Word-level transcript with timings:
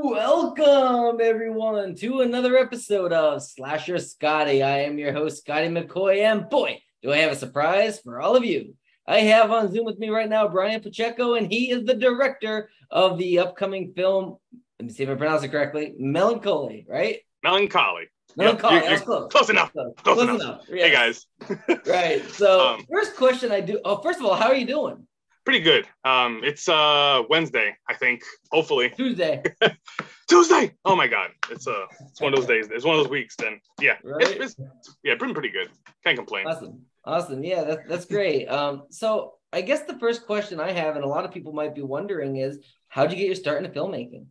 Welcome 0.00 1.18
everyone 1.20 1.96
to 1.96 2.20
another 2.20 2.56
episode 2.56 3.12
of 3.12 3.42
Slasher 3.42 3.98
Scotty. 3.98 4.62
I 4.62 4.82
am 4.82 4.98
your 4.98 5.12
host, 5.12 5.38
Scotty 5.38 5.66
McCoy, 5.66 6.18
and 6.20 6.48
boy, 6.48 6.80
do 7.02 7.12
I 7.12 7.16
have 7.16 7.32
a 7.32 7.36
surprise 7.36 7.98
for 7.98 8.20
all 8.20 8.36
of 8.36 8.44
you. 8.44 8.76
I 9.08 9.18
have 9.22 9.50
on 9.50 9.72
Zoom 9.72 9.84
with 9.84 9.98
me 9.98 10.10
right 10.10 10.28
now 10.28 10.46
Brian 10.46 10.80
Pacheco, 10.80 11.34
and 11.34 11.50
he 11.50 11.72
is 11.72 11.84
the 11.86 11.94
director 11.94 12.70
of 12.88 13.18
the 13.18 13.40
upcoming 13.40 13.92
film. 13.96 14.36
Let 14.78 14.86
me 14.86 14.92
see 14.92 15.02
if 15.02 15.08
I 15.08 15.16
pronounce 15.16 15.42
it 15.42 15.48
correctly. 15.48 15.92
Melancholy, 15.98 16.86
right? 16.88 17.18
Melancholy. 17.42 18.04
Melancholy. 18.36 18.76
Yep, 18.76 19.02
close. 19.02 19.32
Close 19.32 19.50
enough. 19.50 19.72
Close, 19.72 19.92
Close 20.04 20.22
enough. 20.22 20.40
enough. 20.40 20.66
Hey 20.68 20.92
guys, 20.92 21.26
Right. 21.84 22.24
So, 22.30 22.74
Um, 22.74 22.86
first 22.88 23.16
question 23.16 23.50
I 23.50 23.60
do. 23.60 23.80
Oh, 23.84 24.00
first 24.02 24.20
of 24.20 24.24
all, 24.26 24.36
how 24.36 24.46
are 24.46 24.54
you 24.54 24.66
doing? 24.68 25.04
Pretty 25.44 25.60
good. 25.60 25.86
Um, 26.04 26.40
it's 26.44 26.68
uh 26.68 27.22
Wednesday, 27.28 27.76
I 27.88 27.94
think. 27.94 28.22
Hopefully 28.52 28.90
Tuesday. 28.96 29.42
Tuesday. 30.28 30.72
Oh 30.84 30.94
my 30.96 31.06
God, 31.06 31.30
it's 31.50 31.66
uh 31.66 31.86
it's 32.08 32.20
one 32.20 32.32
of 32.32 32.38
those 32.40 32.48
days. 32.48 32.68
It's 32.70 32.84
one 32.84 32.96
of 32.96 33.02
those 33.04 33.10
weeks. 33.10 33.36
Then 33.36 33.60
yeah, 33.80 33.96
Right. 34.04 34.22
it's, 34.22 34.56
it's 34.58 34.96
yeah, 35.02 35.14
been 35.14 35.32
pretty 35.34 35.50
good. 35.50 35.68
Can't 36.04 36.16
complain. 36.16 36.46
Awesome. 36.46 36.82
Awesome. 37.04 37.42
Yeah, 37.44 37.64
that's 37.64 37.88
that's 37.88 38.04
great. 38.04 38.46
Um, 38.46 38.84
so 38.90 39.34
I 39.52 39.62
guess 39.62 39.82
the 39.84 39.98
first 39.98 40.26
question 40.26 40.60
I 40.60 40.70
have, 40.72 40.94
and 40.96 41.04
a 41.04 41.08
lot 41.08 41.24
of 41.24 41.32
people 41.32 41.52
might 41.52 41.74
be 41.74 41.82
wondering, 41.82 42.36
is 42.36 42.58
how'd 42.88 43.10
you 43.10 43.16
get 43.16 43.26
your 43.26 43.34
start 43.34 43.64
into 43.64 43.70
filmmaking? 43.78 44.26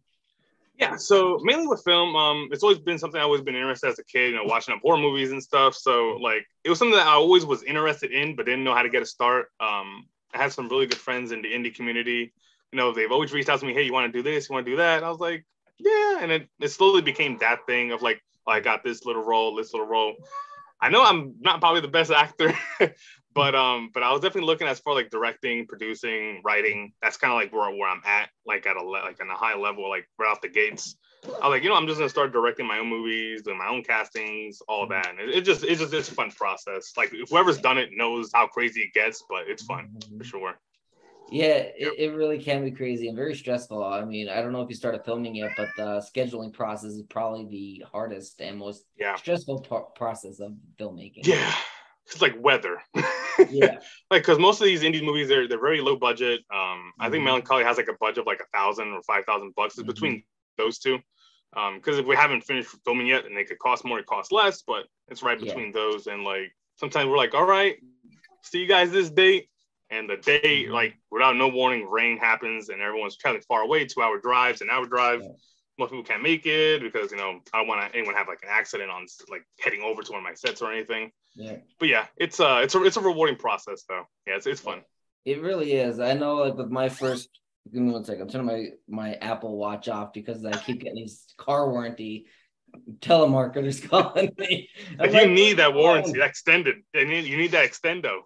Yeah, 0.77 0.95
so 0.95 1.39
mainly 1.43 1.67
with 1.67 1.83
film, 1.83 2.15
um, 2.15 2.47
it's 2.53 2.63
always 2.63 2.79
been 2.79 2.97
something 2.97 3.19
I've 3.19 3.25
always 3.25 3.41
been 3.41 3.55
interested 3.55 3.89
as 3.89 3.99
a 3.99 4.03
kid, 4.05 4.29
you 4.31 4.37
know, 4.37 4.45
watching 4.45 4.73
up 4.73 4.79
horror 4.81 4.97
movies 4.97 5.31
and 5.33 5.43
stuff. 5.43 5.75
So 5.75 6.17
like 6.21 6.45
it 6.63 6.69
was 6.69 6.79
something 6.79 6.95
that 6.95 7.05
I 7.05 7.15
always 7.15 7.45
was 7.45 7.63
interested 7.63 8.11
in, 8.13 8.37
but 8.37 8.45
didn't 8.45 8.63
know 8.63 8.73
how 8.73 8.83
to 8.83 8.87
get 8.89 9.01
a 9.01 9.05
start. 9.05 9.47
Um, 9.59 10.05
I 10.33 10.37
had 10.37 10.51
some 10.51 10.69
really 10.69 10.87
good 10.87 10.97
friends 10.97 11.31
in 11.31 11.41
the 11.41 11.51
indie 11.51 11.73
community. 11.73 12.33
You 12.71 12.77
know, 12.77 12.93
they've 12.93 13.11
always 13.11 13.33
reached 13.33 13.49
out 13.49 13.59
to 13.61 13.65
me, 13.65 13.73
hey, 13.73 13.83
you 13.83 13.93
want 13.93 14.11
to 14.11 14.17
do 14.17 14.23
this? 14.23 14.49
You 14.49 14.53
want 14.53 14.65
to 14.65 14.71
do 14.71 14.77
that? 14.77 15.03
I 15.03 15.09
was 15.09 15.19
like, 15.19 15.45
yeah. 15.77 16.19
And 16.21 16.31
it, 16.31 16.49
it 16.59 16.69
slowly 16.69 17.01
became 17.01 17.37
that 17.39 17.65
thing 17.65 17.91
of 17.91 18.01
like, 18.01 18.21
oh, 18.45 18.51
I 18.51 18.59
got 18.59 18.83
this 18.83 19.05
little 19.05 19.23
role, 19.23 19.55
this 19.55 19.73
little 19.73 19.87
role. 19.87 20.15
I 20.81 20.89
know 20.89 21.03
I'm 21.03 21.35
not 21.39 21.59
probably 21.59 21.81
the 21.81 21.87
best 21.87 22.11
actor, 22.15 22.53
but 23.33 23.55
um, 23.55 23.89
but 23.93 24.03
I 24.03 24.11
was 24.11 24.21
definitely 24.21 24.47
looking 24.47 24.67
as 24.67 24.79
far 24.79 24.93
like 24.93 25.09
directing, 25.09 25.65
producing, 25.67 26.41
writing. 26.43 26.93
That's 27.01 27.17
kind 27.17 27.33
of 27.33 27.39
like 27.39 27.51
where, 27.51 27.69
where 27.75 27.89
I'm 27.89 28.01
at, 28.05 28.29
like 28.45 28.65
at 28.65 28.77
a 28.77 28.83
like 28.83 29.19
on 29.21 29.29
a 29.29 29.35
high 29.35 29.55
level, 29.55 29.89
like 29.89 30.07
right 30.17 30.29
off 30.29 30.41
the 30.41 30.49
gates. 30.49 30.95
I 31.25 31.47
was 31.47 31.49
like, 31.49 31.63
you 31.63 31.69
know, 31.69 31.75
I'm 31.75 31.85
just 31.87 31.99
gonna 31.99 32.09
start 32.09 32.31
directing 32.31 32.65
my 32.65 32.79
own 32.79 32.87
movies, 32.87 33.41
doing 33.41 33.57
my 33.57 33.67
own 33.67 33.83
castings, 33.83 34.61
all 34.67 34.87
that. 34.87 35.09
And 35.09 35.19
it, 35.19 35.29
it 35.29 35.41
just 35.41 35.63
it's 35.63 35.79
just 35.81 35.93
it's 35.93 36.09
a 36.09 36.13
fun 36.13 36.31
process. 36.31 36.93
Like 36.95 37.11
whoever's 37.29 37.57
done 37.59 37.77
it 37.77 37.89
knows 37.93 38.31
how 38.33 38.47
crazy 38.47 38.81
it 38.81 38.93
gets, 38.93 39.23
but 39.29 39.47
it's 39.47 39.63
fun 39.63 39.89
for 40.17 40.23
sure. 40.23 40.59
Yeah, 41.31 41.57
it, 41.77 41.93
it 41.99 42.07
really 42.15 42.39
can 42.41 42.63
be 42.63 42.71
crazy 42.71 43.07
and 43.07 43.15
very 43.15 43.35
stressful. 43.35 43.83
I 43.83 44.03
mean, 44.03 44.29
I 44.29 44.41
don't 44.41 44.51
know 44.51 44.61
if 44.61 44.69
you 44.69 44.75
started 44.75 45.05
filming 45.05 45.35
yet, 45.35 45.51
but 45.55 45.69
the 45.77 46.03
scheduling 46.15 46.51
process 46.51 46.91
is 46.91 47.03
probably 47.03 47.45
the 47.45 47.85
hardest 47.91 48.41
and 48.41 48.57
most 48.57 48.83
Yeah, 48.97 49.15
stressful 49.15 49.61
par- 49.61 49.87
process 49.95 50.39
of 50.39 50.53
filmmaking. 50.79 51.27
yeah. 51.27 51.53
It's 52.07 52.21
like 52.23 52.35
weather. 52.39 52.81
Yeah. 53.49 53.77
like 54.09 54.23
because 54.23 54.39
most 54.39 54.59
of 54.61 54.65
these 54.65 54.81
indie 54.81 55.03
movies 55.03 55.27
they're 55.27 55.47
they're 55.47 55.59
very 55.61 55.81
low 55.81 55.95
budget. 55.95 56.39
Um, 56.51 56.91
I 56.99 57.09
think 57.09 57.21
Mhm. 57.21 57.25
Melancholy 57.25 57.63
has 57.63 57.77
like 57.77 57.87
a 57.89 57.93
budget 57.99 58.19
of 58.19 58.25
like 58.25 58.39
a 58.39 58.57
thousand 58.57 58.87
or 58.93 59.03
five 59.03 59.25
thousand 59.25 59.53
bucks. 59.55 59.77
It's 59.77 59.83
Mhm. 59.83 59.93
between 59.93 60.23
those 60.59 60.77
two. 60.77 60.99
Um, 61.57 61.77
because 61.77 61.97
if 61.97 62.05
we 62.05 62.15
haven't 62.15 62.41
finished 62.41 62.69
filming 62.85 63.07
yet, 63.07 63.25
and 63.25 63.35
they 63.35 63.43
could 63.43 63.57
cost 63.57 63.83
more, 63.83 63.97
it 63.97 64.05
costs 64.05 64.31
less, 64.31 64.61
but 64.61 64.85
it's 65.07 65.23
right 65.23 65.39
Yeah. 65.39 65.45
between 65.47 65.71
those. 65.71 66.05
And 66.05 66.23
like 66.23 66.51
sometimes 66.75 67.09
we're 67.09 67.17
like, 67.17 67.33
all 67.33 67.45
right, 67.45 67.77
see 68.43 68.59
you 68.59 68.67
guys 68.67 68.91
this 68.91 69.09
date. 69.09 69.49
And 69.89 70.07
the 70.07 70.17
day, 70.17 70.65
Mhm. 70.65 70.71
like 70.71 70.93
without 71.09 71.35
no 71.35 71.47
warning, 71.47 71.89
rain 71.89 72.17
happens 72.19 72.69
and 72.69 72.79
everyone's 72.79 73.17
traveling 73.17 73.41
far 73.47 73.61
away, 73.63 73.85
two 73.85 74.03
hour 74.03 74.19
drives, 74.19 74.61
an 74.61 74.69
hour 74.69 74.85
drive. 74.85 75.23
Yeah. 75.23 75.29
Most 75.79 75.89
people 75.89 76.03
can't 76.03 76.21
make 76.21 76.45
it 76.45 76.81
because 76.83 77.09
you 77.11 77.17
know 77.17 77.41
I 77.53 77.57
don't 77.57 77.67
want 77.67 77.95
anyone 77.95 78.13
to 78.13 78.17
have 78.19 78.27
like 78.27 78.43
an 78.43 78.49
accident 78.51 78.91
on 78.91 79.07
like 79.29 79.43
heading 79.59 79.81
over 79.81 80.03
to 80.03 80.11
one 80.11 80.19
of 80.19 80.23
my 80.25 80.33
sets 80.35 80.61
or 80.61 80.71
anything 80.73 81.11
Yeah. 81.35 81.55
but 81.79 81.87
yeah, 81.87 82.05
it's 82.17 82.39
uh 82.39 82.59
it's 82.63 82.75
a 82.75 82.83
it's 82.83 82.97
a 82.97 83.01
rewarding 83.01 83.37
process 83.37 83.85
though. 83.89 84.05
Yeah, 84.27 84.35
it's 84.35 84.45
it's 84.45 84.61
fun. 84.61 84.83
It 85.25 85.41
really 85.41 85.71
is. 85.73 85.99
I 85.99 86.13
know, 86.13 86.35
like 86.35 86.55
with 86.55 86.69
my 86.69 86.89
first, 86.89 87.29
give 87.71 87.81
me 87.81 87.91
one 87.91 88.03
second. 88.03 88.23
I'm 88.23 88.29
turning 88.29 88.47
my 88.47 88.67
my 88.87 89.13
Apple 89.15 89.57
Watch 89.57 89.87
off 89.89 90.13
because 90.13 90.43
I 90.45 90.51
keep 90.51 90.81
getting 90.81 90.95
these 90.95 91.25
car 91.37 91.69
warranty 91.69 92.25
telemarketers 92.99 93.87
calling 93.89 94.31
me. 94.37 94.69
I'm 94.99 95.09
If 95.09 95.15
you 95.15 95.27
need 95.27 95.53
that 95.57 95.73
warranty, 95.73 96.13
that 96.19 96.29
extended, 96.29 96.77
you 96.93 97.05
need, 97.05 97.25
you 97.25 97.37
need 97.37 97.51
that 97.51 97.69
extendo. 97.69 98.19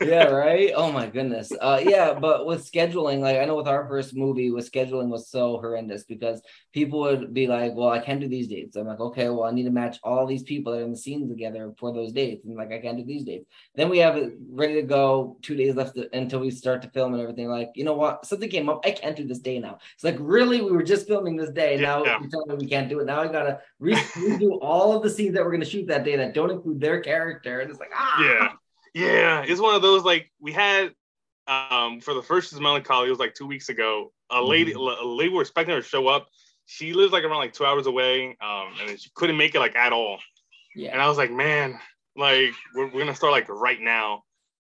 Yeah, 0.00 0.24
right. 0.24 0.72
Oh 0.74 0.90
my 0.92 1.06
goodness. 1.06 1.52
Uh, 1.52 1.80
yeah, 1.84 2.14
but 2.14 2.46
with 2.46 2.70
scheduling, 2.70 3.20
like 3.20 3.38
I 3.38 3.44
know 3.44 3.56
with 3.56 3.68
our 3.68 3.88
first 3.88 4.16
movie, 4.16 4.50
with 4.50 4.70
scheduling 4.70 5.08
was 5.08 5.28
so 5.30 5.58
horrendous 5.58 6.04
because 6.04 6.40
people 6.72 7.00
would 7.00 7.34
be 7.34 7.46
like, 7.46 7.74
"Well, 7.74 7.88
I 7.88 7.98
can't 7.98 8.20
do 8.20 8.28
these 8.28 8.48
dates." 8.48 8.76
I'm 8.76 8.86
like, 8.86 9.00
"Okay, 9.00 9.28
well, 9.28 9.44
I 9.44 9.50
need 9.50 9.64
to 9.64 9.70
match 9.70 9.98
all 10.02 10.26
these 10.26 10.42
people 10.42 10.72
that 10.72 10.80
are 10.80 10.84
in 10.84 10.92
the 10.92 10.96
scene 10.96 11.28
together 11.28 11.72
for 11.78 11.92
those 11.92 12.12
dates," 12.12 12.44
and 12.44 12.56
like, 12.56 12.72
I 12.72 12.78
can't 12.78 12.98
do 12.98 13.04
these 13.04 13.24
dates. 13.24 13.46
Then 13.74 13.88
we 13.88 13.98
have 13.98 14.16
it 14.16 14.34
ready 14.50 14.74
to 14.74 14.82
go. 14.82 15.38
Two 15.42 15.56
days 15.56 15.74
left 15.74 15.94
to- 15.96 16.08
until 16.16 16.40
we 16.40 16.50
start 16.50 16.82
to 16.82 16.90
film 16.90 17.12
and 17.14 17.22
everything. 17.22 17.48
Like, 17.48 17.70
you 17.74 17.84
know 17.84 17.94
what? 17.94 18.24
Something 18.26 18.50
came 18.50 18.68
up. 18.68 18.82
I 18.84 18.90
can't 18.92 19.16
do 19.16 19.26
this 19.26 19.40
day 19.40 19.58
now. 19.58 19.78
It's 19.94 20.04
like, 20.04 20.16
really, 20.20 20.60
we 20.62 20.72
were 20.72 20.82
just 20.82 21.06
filming 21.06 21.36
this 21.36 21.50
day. 21.50 21.74
Yeah, 21.76 21.82
now 21.82 22.04
yeah. 22.04 22.20
you're 22.20 22.30
telling 22.30 22.48
me 22.48 22.56
we 22.64 22.68
can't 22.68 22.88
do 22.88 23.00
it. 23.00 23.06
Now 23.06 23.20
I 23.20 23.28
gotta 23.28 23.60
re- 23.78 23.94
redo 23.94 24.58
all 24.60 24.96
of 24.96 25.02
the 25.02 25.10
scenes 25.10 25.34
that 25.34 25.44
we're 25.44 25.52
gonna 25.52 25.64
shoot 25.64 25.86
that 25.88 26.04
day 26.04 26.16
that 26.16 26.34
don't 26.34 26.50
include 26.50 26.80
their 26.80 27.00
character, 27.00 27.60
and 27.60 27.70
it's 27.70 27.80
like, 27.80 27.92
ah, 27.94 28.22
Yeah, 28.22 28.52
yeah. 29.00 29.44
It's 29.46 29.60
one 29.60 29.74
of 29.74 29.82
those 29.82 30.04
like 30.04 30.30
we 30.40 30.52
had 30.52 30.94
um 31.46 32.00
for 32.00 32.14
the 32.14 32.22
first 32.22 32.52
is 32.52 32.60
melancholy. 32.60 33.06
It 33.08 33.10
was 33.10 33.18
like 33.18 33.34
two 33.34 33.46
weeks 33.46 33.68
ago. 33.68 34.12
A 34.30 34.42
lady, 34.42 34.72
Mm-hmm. 34.72 35.04
a 35.06 35.08
lady, 35.08 35.32
were 35.32 35.42
expecting 35.42 35.74
her 35.74 35.80
to 35.82 35.86
show 35.86 36.08
up. 36.08 36.28
She 36.64 36.92
lives 36.92 37.12
like 37.12 37.22
around 37.22 37.38
like 37.38 37.52
two 37.52 37.64
hours 37.64 37.86
away, 37.86 38.36
um, 38.40 38.68
and 38.80 38.98
she 39.00 39.10
couldn't 39.14 39.36
make 39.36 39.54
it 39.54 39.60
like 39.60 39.76
at 39.76 39.92
all. 39.92 40.18
yeah, 40.74 40.90
And 40.92 41.00
I 41.00 41.08
was 41.08 41.16
like, 41.16 41.30
man, 41.30 41.78
like 42.16 42.50
we're, 42.74 42.86
we're 42.86 42.98
gonna 43.00 43.14
start 43.14 43.32
like 43.32 43.48
right 43.48 43.80
now. 43.80 44.24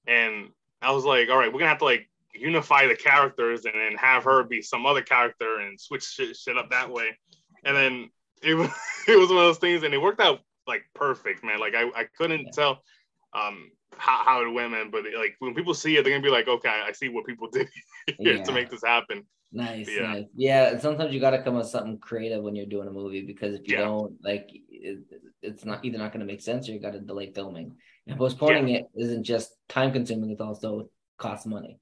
And 0.06 0.50
I 0.82 0.92
was 0.92 1.06
like, 1.06 1.30
all 1.30 1.38
right, 1.38 1.52
we're 1.52 1.60
gonna 1.60 1.70
have 1.70 1.80
to 1.80 1.86
like 1.86 2.08
unify 2.36 2.86
the 2.86 2.96
characters 2.96 3.66
and 3.66 3.74
then 3.74 3.96
have 3.98 4.26
her 4.26 4.44
be 4.44 4.62
some 4.62 4.86
other 4.86 5.02
character 5.02 5.60
and 5.60 5.80
switch 5.80 6.04
shit, 6.04 6.36
shit 6.36 6.58
up 6.58 6.70
that 6.70 6.92
way. 6.92 7.18
And 7.64 7.76
then 7.76 8.12
it 8.44 8.54
was 8.54 8.70
it 9.08 9.18
was 9.18 9.30
one 9.30 9.40
of 9.40 9.46
those 9.46 9.58
things, 9.58 9.82
and 9.84 9.94
it 9.94 10.02
worked 10.02 10.22
out 10.22 10.42
like 10.68 10.84
perfect, 10.94 11.44
man. 11.44 11.60
Like 11.60 11.74
I, 11.74 11.86
I 11.96 12.04
couldn't 12.16 12.46
Yeah. 12.46 12.52
tell 12.52 12.84
um 13.34 13.72
how, 13.96 14.24
how 14.26 14.42
it 14.46 14.52
went, 14.52 14.72
man. 14.72 14.90
But 14.92 15.04
like 15.18 15.36
when 15.40 15.56
people 15.56 15.74
see 15.74 15.98
it, 15.98 16.04
they're 16.04 16.14
gonna 16.14 16.24
be 16.24 16.30
like, 16.30 16.48
okay, 16.48 16.70
I 16.70 16.92
see 16.92 17.10
what 17.10 17.26
people 17.26 17.50
did 17.52 17.68
Yeah. 18.20 18.44
to 18.44 18.52
make 18.52 18.70
this 18.70 18.84
happen. 18.86 19.24
Nice, 19.52 19.88
Yeah. 19.90 20.14
nice. 20.14 20.26
Yeah, 20.36 20.78
sometimes 20.78 21.14
you 21.14 21.22
got 21.22 21.32
to 21.32 21.42
come 21.42 21.56
up 21.56 21.62
with 21.62 21.72
something 21.72 21.98
creative 22.00 22.44
when 22.44 22.56
you're 22.56 22.66
doing 22.66 22.88
a 22.88 22.92
movie 22.92 23.26
because 23.26 23.56
if 23.56 23.68
you 23.68 23.76
Yeah. 23.76 23.86
don't, 23.86 24.14
like, 24.22 24.50
it, 24.52 25.00
it's 25.42 25.64
not 25.64 25.86
either 25.86 25.98
not 25.98 26.12
going 26.12 26.20
to 26.20 26.26
make 26.26 26.42
sense 26.42 26.68
or 26.68 26.74
you 26.74 26.80
got 26.82 26.92
to 26.92 27.00
delay 27.00 27.32
filming. 27.32 27.76
And 28.08 28.18
postponing 28.18 28.70
it 28.70 28.86
isn't 28.96 29.24
just 29.24 29.54
time 29.68 29.92
consuming; 29.92 30.32
it's 30.32 30.42
also 30.42 30.90
costs 31.18 31.46
money. 31.46 31.80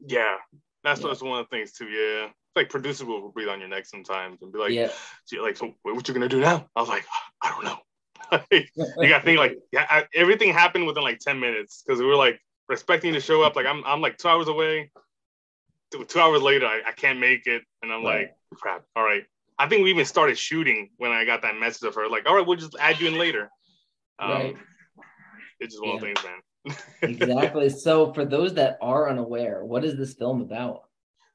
Yeah, 0.00 0.36
that's 0.84 1.00
Yeah. 1.00 1.08
that's 1.08 1.22
one 1.22 1.40
of 1.40 1.46
the 1.48 1.56
things 1.56 1.72
too. 1.72 1.86
Yeah, 1.86 2.26
it's 2.26 2.34
like 2.56 2.68
producers 2.70 3.04
will 3.04 3.30
breathe 3.30 3.48
on 3.48 3.60
your 3.60 3.68
neck 3.68 3.86
sometimes 3.86 4.42
and 4.42 4.52
be 4.52 4.58
like, 4.58 4.72
yeah, 4.72 4.90
So, 5.24 5.42
like, 5.42 5.56
so 5.56 5.74
what 5.82 6.06
you 6.06 6.14
gonna 6.14 6.28
do 6.28 6.40
now? 6.40 6.68
I 6.76 6.80
was 6.80 6.88
like, 6.88 7.04
I 7.42 7.50
don't 7.50 7.64
know. 7.64 7.78
Like, 8.32 8.46
you 8.50 9.08
got 9.08 9.18
to 9.18 9.24
think 9.24 9.38
like, 9.38 9.58
yeah, 9.72 9.86
I, 9.88 10.04
everything 10.14 10.52
happened 10.52 10.86
within 10.86 11.02
like 11.02 11.18
ten 11.18 11.38
minutes 11.40 11.82
because 11.84 12.00
we 12.00 12.06
were 12.06 12.16
like 12.16 12.40
expecting 12.70 13.12
to 13.14 13.20
show 13.20 13.42
up. 13.42 13.56
Like, 13.56 13.66
I'm 13.66 13.84
I'm 13.84 14.00
like 14.00 14.18
two 14.18 14.28
hours 14.28 14.48
away. 14.48 14.90
Two, 15.92 16.04
two 16.04 16.18
hours 16.20 16.42
later, 16.42 16.66
I, 16.66 16.82
I 16.86 16.92
can't 16.92 17.20
make 17.20 17.46
it, 17.46 17.62
and 17.82 17.92
I'm 17.92 18.02
Right. 18.02 18.28
like, 18.28 18.60
crap. 18.60 18.84
All 18.96 19.04
right. 19.04 19.24
I 19.58 19.68
think 19.68 19.84
we 19.84 19.90
even 19.90 20.04
started 20.04 20.36
shooting 20.36 20.90
when 20.98 21.12
I 21.12 21.24
got 21.24 21.42
that 21.42 21.58
message 21.58 21.86
of 21.88 21.94
her. 21.94 22.08
Like, 22.08 22.28
all 22.28 22.34
right, 22.34 22.46
we'll 22.46 22.58
just 22.58 22.76
add 22.78 23.00
you 23.00 23.06
in 23.08 23.16
later. 23.18 23.50
Um, 24.18 24.30
Right. 24.30 24.56
It's 25.60 25.74
just 25.74 25.82
one 25.84 25.94
Yeah. 25.94 26.00
those 26.00 26.14
things, 26.14 26.24
man. 26.24 26.76
exactly. 27.02 27.68
So, 27.70 28.12
for 28.12 28.24
those 28.24 28.54
that 28.54 28.76
are 28.82 29.08
unaware, 29.08 29.64
what 29.64 29.84
is 29.84 29.96
this 29.96 30.14
film 30.14 30.40
about? 30.42 30.82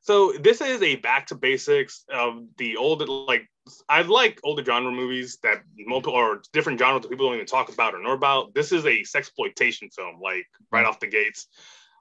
So 0.02 0.34
this 0.34 0.62
is 0.62 0.82
a 0.82 0.96
back 0.96 1.28
to 1.28 1.36
basics 1.36 2.04
of 2.12 2.44
the 2.58 2.76
old 2.78 3.08
like 3.08 3.48
I 3.88 4.02
like 4.02 4.40
older 4.44 4.64
genre 4.64 4.92
movies 4.92 5.38
that 5.44 5.62
multiple 5.78 6.14
or 6.14 6.42
different 6.52 6.80
genres 6.80 7.04
that 7.04 7.10
people 7.10 7.28
don't 7.28 7.36
even 7.36 7.46
talk 7.46 7.72
about 7.72 7.94
or 7.94 8.02
know 8.02 8.12
about. 8.12 8.54
This 8.54 8.72
is 8.72 8.86
a 8.86 9.02
sexploitation 9.02 9.94
film, 9.94 10.20
like 10.22 10.48
right 10.72 10.86
off 10.86 11.00
the 11.00 11.08
gates. 11.08 11.48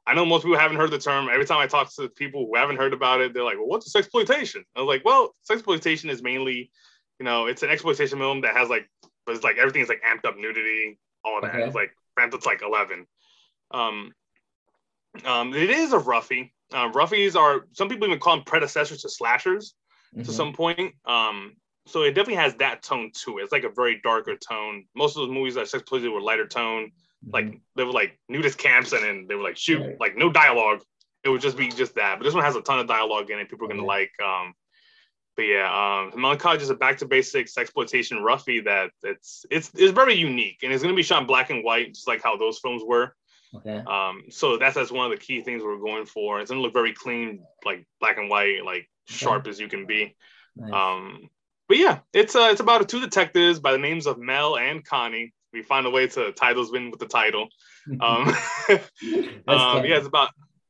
I 0.06 0.14
know 0.14 0.24
most 0.24 0.42
people 0.42 0.58
haven't 0.58 0.78
heard 0.78 0.90
the 0.90 0.98
term. 0.98 1.28
Every 1.30 1.44
time 1.44 1.58
I 1.58 1.66
talk 1.66 1.94
to 1.96 2.08
people 2.08 2.46
who 2.46 2.56
haven't 2.56 2.78
heard 2.78 2.94
about 2.94 3.20
it, 3.20 3.34
they're 3.34 3.44
like, 3.44 3.58
"Well, 3.58 3.68
what's 3.68 3.94
a 3.94 4.02
sexploitation?" 4.02 4.64
I 4.74 4.80
was 4.80 4.88
like, 4.88 5.04
"Well, 5.04 5.34
sexploitation 5.48 6.08
is 6.08 6.22
mainly, 6.22 6.70
you 7.18 7.24
know, 7.24 7.46
it's 7.46 7.62
an 7.62 7.70
exploitation 7.70 8.18
film 8.18 8.40
that 8.40 8.56
has 8.56 8.70
like, 8.70 8.88
but 9.26 9.34
it's 9.34 9.44
like 9.44 9.58
everything's 9.58 9.90
like 9.90 10.02
amped 10.02 10.26
up 10.26 10.38
nudity, 10.38 10.98
all 11.24 11.36
of 11.36 11.42
that. 11.42 11.54
Okay. 11.54 11.66
It's 11.66 11.74
like 11.74 11.92
up 12.18 12.30
to 12.30 12.48
like 12.48 12.62
eleven. 12.62 13.06
Um, 13.70 14.12
um, 15.24 15.54
it 15.54 15.70
is 15.70 15.92
a 15.92 15.98
roughie. 15.98 16.54
Uh, 16.72 16.90
roughies 16.92 17.36
are 17.36 17.66
some 17.72 17.88
people 17.88 18.06
even 18.06 18.18
call 18.18 18.36
them 18.36 18.44
predecessors 18.44 19.02
to 19.02 19.10
slashers 19.10 19.74
to 20.14 20.20
Mhm. 20.20 20.30
some 20.30 20.52
point. 20.52 20.94
Um, 21.04 21.56
so 21.86 22.02
it 22.02 22.10
definitely 22.10 22.34
has 22.34 22.54
that 22.56 22.82
tone 22.82 23.10
to 23.24 23.38
it. 23.38 23.42
It's 23.42 23.52
like 23.52 23.64
a 23.64 23.68
very 23.70 24.00
darker 24.02 24.36
tone. 24.36 24.86
Most 24.94 25.16
of 25.16 25.22
those 25.22 25.30
movies 25.34 25.54
that 25.54 25.68
sex 25.68 25.82
exploited 25.82 26.10
were 26.10 26.20
lighter 26.20 26.46
tone. 26.46 26.92
Like 27.26 27.46
Mhm. 27.46 27.60
they 27.76 27.84
were 27.84 27.92
like 27.92 28.18
nudist 28.28 28.58
camps, 28.58 28.92
and 28.92 29.02
then 29.02 29.26
they 29.28 29.34
were 29.34 29.42
like 29.42 29.56
shoot, 29.56 29.80
Right. 29.80 30.00
like 30.00 30.16
no 30.16 30.30
dialogue. 30.30 30.82
It 31.22 31.28
would 31.28 31.40
just 31.42 31.56
be 31.56 31.68
just 31.68 31.94
that. 31.96 32.18
But 32.18 32.24
this 32.24 32.34
one 32.34 32.44
has 32.44 32.56
a 32.56 32.62
ton 32.62 32.78
of 32.78 32.86
dialogue 32.86 33.30
in 33.30 33.38
it. 33.38 33.48
People 33.48 33.66
are 33.66 33.68
gonna 33.68 33.84
like. 33.84 34.12
Um, 34.20 34.54
but 35.36 35.42
yeah, 35.42 35.70
um, 35.72 36.18
Melancholy 36.20 36.58
is 36.58 36.70
a 36.70 36.74
back 36.74 36.98
to 36.98 37.06
basics 37.06 37.56
exploitation 37.56 38.22
roughie 38.22 38.60
that 38.60 38.90
it's 39.02 39.46
it's 39.50 39.70
it's 39.74 39.92
very 39.92 40.14
unique 40.14 40.58
and 40.62 40.72
it's 40.72 40.82
gonna 40.82 40.94
be 40.94 41.02
shot 41.02 41.20
in 41.22 41.26
black 41.26 41.50
and 41.50 41.62
white, 41.64 41.94
just 41.94 42.08
like 42.08 42.22
how 42.22 42.36
those 42.36 42.58
films 42.58 42.82
were. 42.84 43.14
Okay. 43.54 43.82
Um, 43.86 44.24
so 44.30 44.56
that's 44.56 44.74
that's 44.74 44.90
one 44.92 45.10
of 45.10 45.18
the 45.18 45.24
key 45.24 45.40
things 45.42 45.62
we're 45.62 45.76
going 45.78 46.04
for. 46.06 46.40
It's 46.40 46.50
gonna 46.50 46.62
look 46.62 46.72
very 46.72 46.92
clean, 46.92 47.44
like 47.64 47.86
black 48.00 48.16
and 48.18 48.28
white, 48.28 48.64
like 48.64 48.89
sharp 49.06 49.46
as 49.46 49.60
you 49.60 49.68
can 49.68 49.86
be. 49.86 50.16
Nice. 50.56 50.72
Um, 50.72 51.30
but 51.68 51.78
yeah, 51.78 52.00
it's 52.12 52.34
uh, 52.34 52.48
it's 52.50 52.60
about 52.60 52.88
two 52.88 53.00
detectives 53.00 53.60
by 53.60 53.72
the 53.72 53.78
names 53.78 54.06
of 54.06 54.18
Mel 54.18 54.56
and 54.56 54.84
Connie. 54.84 55.32
We 55.52 55.62
find 55.62 55.86
a 55.86 55.90
way 55.90 56.06
to 56.08 56.32
tie 56.32 56.52
those 56.52 56.72
in 56.74 56.90
with 56.90 57.00
the 57.00 57.06
title. 57.06 57.48
Um, 58.00 58.28
um 59.48 59.84
yeah, 59.84 59.96
it's 59.96 60.06
about 60.06 60.28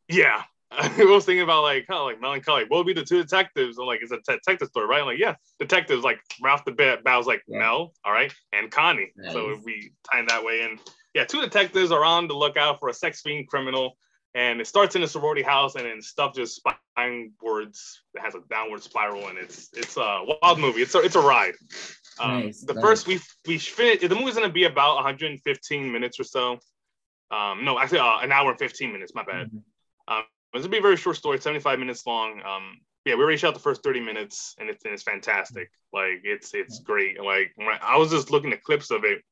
yeah. 0.08 0.44
I 0.70 1.04
was 1.04 1.24
thinking 1.24 1.42
about 1.42 1.62
like 1.64 1.86
how 1.88 2.04
like 2.04 2.20
melancholy. 2.20 2.64
What 2.68 2.78
would 2.78 2.86
be 2.86 2.92
the 2.92 3.04
two 3.04 3.20
detectives? 3.20 3.78
I'm 3.78 3.86
like, 3.86 3.98
it's 4.00 4.12
a 4.12 4.18
detective 4.18 4.68
story, 4.68 4.86
right? 4.86 5.00
I'm 5.00 5.06
like, 5.06 5.18
yeah, 5.18 5.34
detectives. 5.58 6.04
Like 6.04 6.20
Ralph 6.40 6.64
the 6.64 6.70
Bat 6.70 7.02
bows 7.02 7.26
like 7.26 7.42
Yeah. 7.48 7.58
Mel, 7.58 7.92
all 8.04 8.12
right, 8.12 8.32
and 8.52 8.70
Connie. 8.70 9.10
So 9.32 9.58
we 9.64 9.92
tie 10.10 10.24
that 10.28 10.44
way 10.44 10.62
in. 10.62 10.78
Yeah, 11.14 11.24
two 11.24 11.40
detectives 11.40 11.90
are 11.90 12.04
on 12.04 12.28
the 12.28 12.34
lookout 12.34 12.78
for 12.78 12.88
a 12.88 12.94
sex 12.94 13.20
fiend 13.20 13.48
criminal, 13.48 13.96
and 14.34 14.60
it 14.60 14.66
starts 14.66 14.94
in 14.96 15.02
a 15.02 15.08
sorority 15.08 15.42
house, 15.42 15.74
and 15.74 15.84
then 15.84 16.00
stuff 16.00 16.34
just 16.34 16.62
spinewards. 16.62 17.98
It 18.14 18.20
has 18.20 18.34
a 18.34 18.40
downward 18.48 18.82
spiral, 18.82 19.28
and 19.28 19.38
it's 19.38 19.70
it's 19.72 19.96
a 19.96 20.24
wild 20.42 20.58
movie. 20.60 20.82
It's 20.82 20.94
a 20.94 21.00
it's 21.00 21.16
a 21.16 21.20
ride. 21.20 21.54
Um, 22.20 22.40
Nice, 22.40 22.60
the 22.62 22.74
nice. 22.74 22.82
first 22.82 23.06
we 23.06 23.20
we 23.46 23.58
finished. 23.58 24.08
The 24.08 24.14
movie's 24.14 24.34
gonna 24.34 24.48
be 24.48 24.64
about 24.64 24.96
115 24.96 25.92
minutes 25.92 26.20
or 26.20 26.24
so. 26.24 26.58
Um, 27.30 27.64
no, 27.64 27.78
actually, 27.78 28.00
uh, 28.00 28.18
an 28.18 28.32
hour 28.32 28.50
and 28.50 28.58
15 28.58 28.92
minutes. 28.92 29.14
My 29.14 29.24
bad. 29.24 29.50
Mhm. 29.50 29.62
Um, 30.08 30.24
it's 30.52 30.62
gonna 30.62 30.68
be 30.68 30.78
a 30.78 30.82
very 30.82 30.96
short 30.96 31.16
story, 31.16 31.40
75 31.40 31.78
minutes 31.78 32.06
long. 32.06 32.42
Um, 32.42 32.80
yeah, 33.04 33.14
we 33.14 33.22
already 33.22 33.38
shot 33.38 33.54
the 33.54 33.60
first 33.60 33.82
30 33.82 34.00
minutes, 34.00 34.54
and 34.58 34.68
it's 34.68 34.84
and 34.84 34.92
it's 34.92 35.02
fantastic. 35.02 35.70
Like 35.92 36.20
it's 36.24 36.54
it's 36.54 36.80
great. 36.80 37.20
Like 37.20 37.52
I, 37.58 37.78
I 37.82 37.96
was 37.96 38.10
just 38.10 38.30
looking 38.30 38.52
at 38.52 38.62
clips 38.62 38.90
of 38.90 39.04
it. 39.04 39.22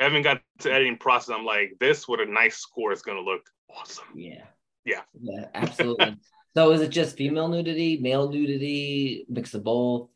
I 0.00 0.04
haven't 0.04 0.22
got 0.22 0.40
to 0.60 0.72
editing 0.72 0.96
process. 0.96 1.34
I'm 1.36 1.44
like, 1.44 1.76
this 1.78 2.08
what 2.08 2.20
a 2.20 2.26
nice 2.26 2.56
score 2.56 2.92
is 2.92 3.02
gonna 3.02 3.20
look 3.20 3.48
awesome. 3.78 4.04
Yeah. 4.14 4.44
Yeah. 4.84 5.00
Yeah, 5.20 5.46
absolutely. 5.54 6.16
so 6.56 6.72
is 6.72 6.80
it 6.80 6.88
just 6.90 7.16
female 7.16 7.48
nudity, 7.48 7.98
male 7.98 8.30
nudity, 8.30 9.24
mix 9.28 9.54
of 9.54 9.64
both? 9.64 10.08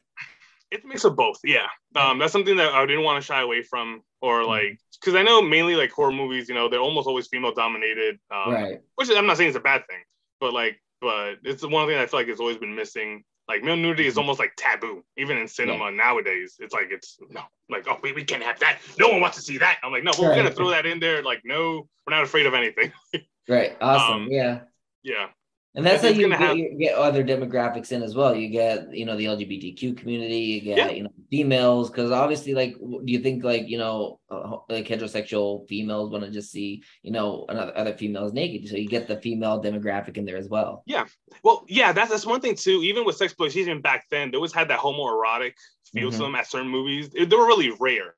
It's 0.70 0.84
a 0.84 0.88
mix 0.88 1.04
of 1.04 1.16
both. 1.16 1.38
Yeah, 1.44 1.66
um, 1.96 2.18
that's 2.18 2.30
something 2.32 2.56
that 2.58 2.74
I 2.74 2.84
didn't 2.84 3.02
want 3.02 3.22
to 3.22 3.26
shy 3.26 3.40
away 3.40 3.62
from, 3.62 4.02
or 4.20 4.44
like, 4.44 4.78
because 5.00 5.14
I 5.14 5.22
know 5.22 5.40
mainly 5.40 5.76
like 5.76 5.90
horror 5.90 6.12
movies, 6.12 6.46
you 6.46 6.54
know, 6.54 6.68
they're 6.68 6.78
almost 6.80 7.08
always 7.08 7.26
female 7.26 7.54
dominated. 7.54 8.18
Um, 8.30 8.52
right. 8.52 8.78
which 8.96 9.08
I'm 9.10 9.26
not 9.26 9.38
saying 9.38 9.48
it's 9.48 9.56
a 9.56 9.60
bad 9.60 9.86
thing, 9.86 10.02
but 10.40 10.52
like, 10.52 10.78
but 11.00 11.36
it's 11.42 11.62
the 11.62 11.68
one 11.68 11.88
thing 11.88 11.96
I 11.96 12.04
feel 12.04 12.20
like 12.20 12.28
it's 12.28 12.40
always 12.40 12.58
been 12.58 12.74
missing. 12.74 13.24
Like 13.48 13.62
male 13.62 13.76
nudity 13.76 14.06
is 14.06 14.18
almost 14.18 14.38
like 14.38 14.52
taboo, 14.58 15.02
even 15.16 15.38
in 15.38 15.48
cinema 15.48 15.90
nowadays. 15.90 16.56
It's 16.58 16.74
like 16.74 16.88
it's 16.90 17.16
no, 17.30 17.40
like 17.70 17.86
oh 17.88 17.96
we, 18.02 18.12
we 18.12 18.24
can't 18.24 18.42
have 18.42 18.58
that. 18.60 18.80
No 18.98 19.08
one 19.08 19.22
wants 19.22 19.38
to 19.38 19.42
see 19.42 19.56
that. 19.56 19.78
I'm 19.82 19.90
like 19.90 20.04
no, 20.04 20.10
we're 20.18 20.28
Right. 20.28 20.36
gonna 20.36 20.50
throw 20.50 20.68
that 20.68 20.84
in 20.84 21.00
there. 21.00 21.22
Like 21.22 21.40
no, 21.46 21.88
we're 22.06 22.14
not 22.14 22.24
afraid 22.24 22.44
of 22.44 22.52
anything. 22.52 22.92
Right. 23.48 23.76
Awesome. 23.80 24.22
Um, 24.24 24.28
yeah. 24.30 24.60
yeah, 25.02 25.28
And 25.74 25.86
that's 25.86 26.02
how 26.02 26.08
you 26.08 26.28
get, 26.28 26.38
have- 26.38 26.56
you 26.58 26.76
get 26.78 26.94
other 26.94 27.24
demographics 27.24 27.92
in 27.92 28.02
as 28.02 28.14
well. 28.14 28.34
You 28.34 28.48
get, 28.48 28.94
you 28.94 29.06
know, 29.06 29.16
the 29.16 29.24
LGBTQ 29.24 29.96
community, 29.96 30.38
you 30.38 30.60
get, 30.60 30.76
Yeah. 30.76 30.90
you 30.90 31.02
know, 31.04 31.10
females, 31.30 31.88
because 31.90 32.10
obviously, 32.10 32.52
like, 32.54 32.74
do 32.78 33.00
you 33.12 33.20
think, 33.20 33.44
like, 33.44 33.68
you 33.68 33.78
know, 33.78 34.20
uh, 34.30 34.58
like 34.68 34.86
heterosexual 34.86 35.66
females 35.68 36.10
want 36.10 36.24
to 36.24 36.30
just 36.30 36.50
see, 36.50 36.82
you 37.02 37.10
know, 37.10 37.46
another 37.48 37.72
other 37.76 37.94
females 37.94 38.32
naked? 38.34 38.68
So 38.68 38.76
you 38.76 38.88
get 38.88 39.08
the 39.08 39.20
female 39.20 39.62
demographic 39.62 40.18
in 40.18 40.26
there 40.26 40.36
as 40.36 40.48
well. 40.48 40.82
Yeah. 40.86 41.06
Well 41.42 41.64
yeah, 41.68 41.92
that's 41.92 42.10
that's 42.10 42.26
one 42.26 42.40
thing 42.40 42.54
too. 42.54 42.82
Even 42.82 43.04
with 43.06 43.16
sex 43.16 43.32
exploitation 43.32 43.80
back 43.80 44.04
then, 44.10 44.30
they 44.30 44.36
always 44.36 44.52
had 44.52 44.68
that 44.68 44.80
homoerotic 44.80 45.52
feel 45.92 46.10
to 46.10 46.16
Mhm. 46.16 46.20
them 46.20 46.34
at 46.34 46.46
certain 46.46 46.68
movies. 46.68 47.08
They, 47.10 47.24
were 47.24 47.46
really 47.46 47.70
rare. 47.80 48.14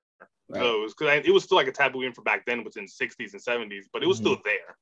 Right. 0.52 0.62
those 0.62 0.94
because 0.94 1.22
it 1.24 1.30
was 1.30 1.44
still 1.44 1.54
like 1.54 1.68
a 1.68 1.72
taboo 1.72 2.00
even 2.02 2.12
for 2.12 2.22
back 2.22 2.44
then 2.44 2.64
within 2.64 2.84
60s 2.84 3.34
and 3.34 3.40
70s 3.40 3.84
but 3.92 4.02
it 4.02 4.08
was 4.08 4.16
Mhm. 4.18 4.22
still 4.22 4.38
there 4.44 4.76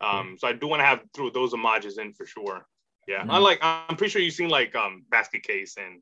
um 0.00 0.36
so 0.38 0.48
i 0.48 0.52
do 0.52 0.66
want 0.66 0.80
to 0.80 0.86
have 0.86 1.00
through 1.14 1.30
those 1.30 1.52
homages 1.52 1.98
in 1.98 2.12
for 2.12 2.26
sure 2.26 2.66
yeah 3.06 3.22
Mhm. 3.24 3.30
I 3.30 3.38
like 3.38 3.58
i'm 3.62 3.96
pretty 3.96 4.10
sure 4.10 4.20
you've 4.22 4.34
seen 4.34 4.48
like 4.50 4.74
um 4.74 5.04
basket 5.10 5.42
case 5.42 5.76
and 5.76 6.00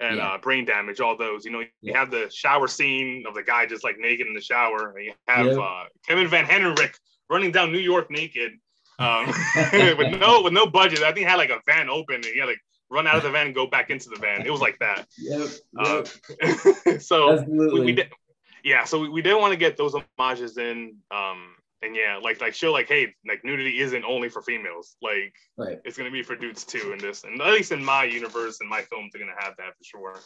and 0.00 0.16
Yeah. 0.18 0.32
uh 0.34 0.38
brain 0.38 0.64
damage 0.64 1.00
all 1.00 1.16
those 1.16 1.44
you 1.44 1.50
know 1.50 1.60
you 1.60 1.68
Yeah. 1.82 1.98
have 1.98 2.10
the 2.10 2.30
shower 2.30 2.68
scene 2.68 3.24
of 3.26 3.34
the 3.34 3.42
guy 3.42 3.66
just 3.66 3.84
like 3.84 3.98
naked 3.98 4.26
in 4.26 4.34
the 4.34 4.40
shower 4.40 4.94
and 4.96 5.04
you 5.06 5.12
have 5.26 5.46
Yeah. 5.46 5.58
uh 5.58 5.84
kevin 6.06 6.28
van 6.28 6.44
hentenryck 6.44 6.94
running 7.30 7.50
down 7.52 7.72
new 7.72 7.78
york 7.78 8.10
naked 8.10 8.52
um 8.98 9.26
with 9.98 10.20
no 10.20 10.42
with 10.42 10.52
no 10.52 10.66
budget 10.66 11.00
i 11.02 11.06
think 11.12 11.18
he 11.18 11.24
had 11.24 11.36
like 11.36 11.50
a 11.50 11.60
van 11.66 11.88
open 11.90 12.16
and 12.16 12.24
he 12.26 12.38
had 12.38 12.46
like 12.48 12.60
run 12.90 13.06
out 13.08 13.16
of 13.16 13.22
the 13.24 13.30
van 13.30 13.46
and 13.46 13.54
go 13.54 13.66
back 13.66 13.90
into 13.90 14.08
the 14.08 14.16
van 14.16 14.46
it 14.46 14.50
was 14.50 14.60
like 14.60 14.78
that 14.78 15.06
Yep. 15.18 15.48
Uh, 15.78 16.04
so 17.00 17.32
Absolutely. 17.32 17.80
we, 17.80 17.86
we 17.86 17.92
did 17.92 18.12
yeah 18.62 18.84
so 18.84 19.00
we, 19.00 19.08
we 19.08 19.22
did 19.22 19.34
want 19.34 19.52
to 19.52 19.56
get 19.58 19.76
those 19.76 19.94
homages 20.18 20.56
in 20.58 20.96
um 21.10 21.55
and 21.86 21.94
yeah 21.96 22.18
like 22.22 22.40
like 22.40 22.54
show 22.54 22.72
like 22.72 22.88
hey 22.88 23.14
like 23.26 23.44
nudity 23.44 23.78
isn't 23.80 24.04
only 24.04 24.28
for 24.28 24.42
females 24.42 24.96
like 25.00 25.32
right. 25.56 25.78
it's 25.84 25.96
gonna 25.96 26.10
be 26.10 26.22
for 26.22 26.36
dudes 26.36 26.64
too 26.64 26.92
in 26.92 26.98
this 26.98 27.24
and 27.24 27.40
at 27.40 27.52
least 27.52 27.72
in 27.72 27.82
my 27.82 28.04
universe 28.04 28.58
and 28.60 28.68
my 28.68 28.82
films 28.82 29.14
are 29.14 29.18
gonna 29.18 29.32
have 29.38 29.54
that 29.56 29.76
for 29.78 29.84
sure 29.84 30.18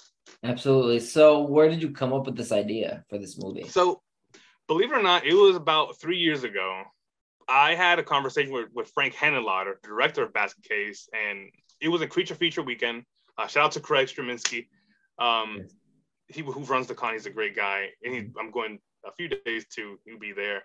Absolutely. 0.42 1.00
So 1.00 1.42
where 1.42 1.68
did 1.68 1.82
you 1.82 1.90
come 1.90 2.12
up 2.12 2.24
with 2.24 2.36
this 2.36 2.50
idea 2.52 3.04
for 3.08 3.18
this 3.18 3.38
movie? 3.38 3.68
so 3.68 4.00
believe 4.66 4.90
it 4.90 4.96
or 4.96 5.02
not 5.02 5.24
it 5.26 5.34
was 5.34 5.54
about 5.56 6.00
three 6.00 6.18
years 6.18 6.44
ago 6.44 6.82
i 7.48 7.74
had 7.74 7.98
a 7.98 8.02
conversation 8.02 8.52
with, 8.52 8.68
with 8.74 8.88
frank 8.94 9.14
henenlotter 9.14 9.74
director 9.82 10.22
of 10.22 10.32
basket 10.32 10.64
case 10.64 11.08
and 11.12 11.50
it 11.80 11.88
was 11.88 12.00
a 12.00 12.06
creature 12.06 12.34
feature 12.34 12.62
weekend 12.62 13.04
uh, 13.38 13.46
shout 13.46 13.66
out 13.66 13.72
to 13.72 13.80
craig 13.80 14.08
straminsky 14.08 14.66
um 15.18 15.58
Yes. 15.58 15.70
he 16.28 16.40
who 16.42 16.64
runs 16.64 16.86
the 16.86 16.94
con 16.94 17.12
he's 17.12 17.26
a 17.26 17.30
great 17.30 17.56
guy 17.56 17.88
and 18.04 18.14
he, 18.14 18.20
i'm 18.38 18.50
going 18.50 18.78
a 19.04 19.12
few 19.12 19.28
days 19.28 19.66
to 19.74 19.98
he'll 20.04 20.18
be 20.18 20.32
there 20.32 20.62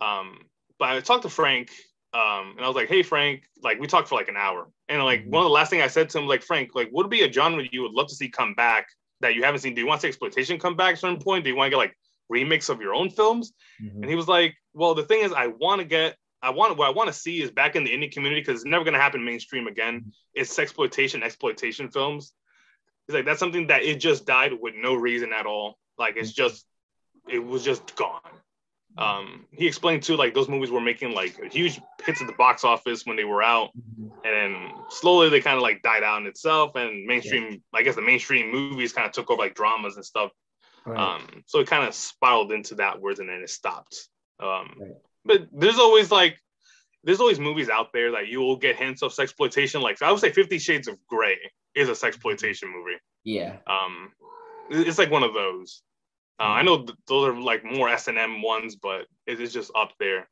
um 0.00 0.38
but 0.78 0.88
i 0.90 1.00
talked 1.00 1.22
to 1.22 1.28
frank 1.28 1.70
um 2.14 2.54
and 2.56 2.64
i 2.64 2.66
was 2.66 2.76
like 2.76 2.88
hey 2.88 3.02
frank 3.02 3.42
like 3.62 3.78
we 3.80 3.86
talked 3.86 4.08
for 4.08 4.14
like 4.14 4.28
an 4.28 4.36
hour 4.36 4.68
and 4.88 5.02
like 5.04 5.24
Mhm. 5.24 5.30
one 5.30 5.42
of 5.42 5.44
the 5.48 5.50
last 5.52 5.70
thing 5.70 5.82
i 5.82 5.86
said 5.88 6.08
to 6.10 6.18
him 6.18 6.26
like 6.26 6.42
frank 6.42 6.74
like 6.74 6.88
what 6.90 7.04
would 7.04 7.10
be 7.10 7.22
a 7.22 7.32
genre 7.32 7.64
you 7.70 7.82
would 7.82 7.92
love 7.92 8.08
to 8.08 8.14
see 8.14 8.28
come 8.28 8.54
back 8.54 8.86
that 9.20 9.34
you 9.34 9.42
haven't 9.42 9.60
seen 9.60 9.74
do 9.74 9.80
you 9.80 9.86
want 9.86 10.00
to 10.00 10.04
see 10.06 10.08
exploitation 10.08 10.58
come 10.58 10.76
back 10.76 10.92
at 10.92 10.94
a 10.94 10.96
certain 10.98 11.20
point 11.20 11.44
do 11.44 11.50
you 11.50 11.56
want 11.56 11.66
to 11.66 11.70
get 11.70 11.76
like 11.76 11.96
remix 12.32 12.68
of 12.68 12.80
your 12.80 12.94
own 12.94 13.10
films 13.10 13.52
Mhm. 13.82 14.02
and 14.02 14.10
he 14.10 14.14
was 14.16 14.28
like 14.28 14.54
well 14.74 14.94
the 14.94 15.04
thing 15.04 15.22
is 15.22 15.32
i 15.32 15.46
want 15.46 15.80
to 15.80 15.84
get 15.84 16.16
I 16.40 16.50
want 16.50 16.76
what 16.78 16.86
I 16.86 16.90
want 16.90 17.08
to 17.08 17.12
see 17.12 17.42
is 17.42 17.50
back 17.50 17.74
in 17.74 17.82
the 17.82 17.90
indie 17.90 18.12
community 18.12 18.40
because 18.42 18.60
it's 18.60 18.64
never 18.70 18.84
going 18.84 18.94
to 18.94 19.00
happen 19.00 19.24
mainstream 19.24 19.66
again. 19.66 20.12
It's 20.34 20.56
exploitation, 20.56 21.24
exploitation 21.24 21.88
films. 21.90 22.32
He's 23.08 23.14
like 23.16 23.24
that's 23.24 23.40
something 23.40 23.66
that 23.66 23.82
it 23.82 23.96
just 23.98 24.24
died 24.24 24.52
with 24.52 24.74
no 24.76 24.94
reason 24.94 25.32
at 25.32 25.46
all. 25.46 25.80
Like 25.98 26.16
it's 26.16 26.30
just 26.30 26.64
it 27.28 27.40
was 27.40 27.64
just 27.64 27.96
gone. 27.96 28.20
Um, 28.96 29.46
he 29.52 29.66
explained 29.66 30.02
too 30.02 30.16
like 30.16 30.34
those 30.34 30.48
movies 30.48 30.70
were 30.72 30.80
making 30.80 31.12
like 31.12 31.52
huge 31.52 31.80
hits 32.04 32.20
at 32.20 32.26
the 32.26 32.32
box 32.32 32.64
office 32.64 33.06
when 33.06 33.16
they 33.16 33.24
were 33.24 33.42
out, 33.42 33.70
Mhm. 33.76 34.10
and 34.24 34.34
then 34.34 34.72
slowly 34.88 35.28
they 35.28 35.40
kind 35.40 35.56
of 35.56 35.62
like 35.62 35.82
died 35.82 36.02
out 36.02 36.20
in 36.20 36.26
itself. 36.26 36.74
And 36.74 37.06
mainstream, 37.06 37.62
I 37.72 37.82
guess 37.82 37.94
the 37.94 38.02
mainstream 38.02 38.50
movies 38.50 38.92
kind 38.92 39.06
of 39.06 39.12
took 39.12 39.30
over 39.30 39.40
like 39.40 39.54
dramas 39.54 39.96
and 39.96 40.04
stuff. 40.04 40.32
Right. 40.84 40.98
Um, 40.98 41.44
so 41.46 41.60
it 41.60 41.68
kind 41.68 41.86
of 41.86 41.94
spiraled 41.94 42.50
into 42.50 42.76
that 42.76 43.00
words 43.00 43.20
and 43.20 43.28
then 43.28 43.40
it 43.42 43.50
stopped. 43.50 44.08
Um, 44.40 44.74
Right. 44.80 44.90
but 45.24 45.48
there's 45.52 45.78
always 45.78 46.10
like 46.10 46.40
there's 47.04 47.20
always 47.20 47.38
movies 47.38 47.68
out 47.68 47.92
there 47.92 48.10
that 48.12 48.26
you 48.26 48.40
will 48.40 48.56
get 48.56 48.74
hints 48.76 49.02
of 49.02 49.12
sexploitation. 49.12 49.80
Like 49.80 50.02
I 50.02 50.10
would 50.10 50.20
say 50.20 50.32
Fifty 50.32 50.58
Shades 50.58 50.88
of 50.88 50.98
Grey 51.06 51.38
is 51.74 51.88
a 51.88 51.92
sexploitation 51.92 52.72
movie. 52.72 52.98
yeah. 53.22 53.58
Um, 53.68 54.12
it's 54.70 54.98
like 54.98 55.10
one 55.10 55.22
of 55.22 55.34
those. 55.34 55.82
Uh, 56.40 56.44
I 56.44 56.62
know 56.62 56.78
th- 56.84 56.96
those 57.08 57.28
are 57.28 57.40
like 57.40 57.64
more 57.64 57.88
S 57.88 58.08
and 58.08 58.16
M 58.18 58.42
ones, 58.42 58.76
but 58.76 59.06
it 59.26 59.40
is 59.40 59.52
just 59.52 59.70
up 59.74 59.92
there 59.98 60.28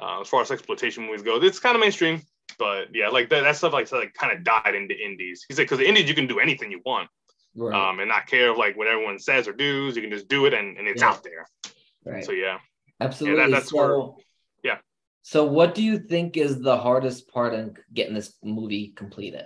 uh, 0.00 0.20
as 0.22 0.28
far 0.28 0.40
as 0.42 0.50
exploitation 0.50 1.04
movies 1.04 1.22
go. 1.22 1.36
It's 1.36 1.58
kind 1.58 1.76
of 1.76 1.80
mainstream, 1.80 2.22
but 2.58 2.88
yeah, 2.94 3.08
like 3.08 3.28
that, 3.30 3.42
that 3.42 3.56
stuff 3.56 3.72
like, 3.72 3.90
like 3.92 4.14
kind 4.14 4.32
of 4.36 4.42
died 4.44 4.74
into 4.74 4.94
indies. 4.94 5.44
He 5.46 5.54
said 5.54 5.62
because 5.64 5.78
the 5.78 5.88
indies 5.88 6.08
you 6.08 6.14
can 6.14 6.26
do 6.26 6.40
anything 6.40 6.70
you 6.70 6.80
want 6.84 7.08
Right. 7.56 7.74
um, 7.74 8.00
and 8.00 8.08
not 8.08 8.26
care 8.26 8.50
of 8.50 8.56
like 8.56 8.76
what 8.76 8.88
everyone 8.88 9.18
says 9.18 9.46
or 9.46 9.52
does. 9.52 9.94
You 9.96 10.02
can 10.02 10.10
just 10.10 10.28
do 10.28 10.46
it, 10.46 10.54
and, 10.54 10.76
and 10.78 10.88
it's 10.88 11.02
Yeah. 11.02 11.10
out 11.10 11.22
there. 11.22 11.46
right. 12.04 12.24
So 12.24 12.32
yeah, 12.32 12.58
Absolutely. 13.00 13.52
that's 13.52 13.68
so, 13.70 13.76
where- 13.76 14.14
yeah. 14.64 14.78
So, 15.22 15.44
what 15.44 15.74
do 15.74 15.82
you 15.82 15.98
think 15.98 16.36
is 16.36 16.60
the 16.60 16.76
hardest 16.76 17.28
part 17.28 17.54
in 17.54 17.76
getting 17.92 18.14
this 18.14 18.34
movie 18.42 18.88
completed? 18.96 19.44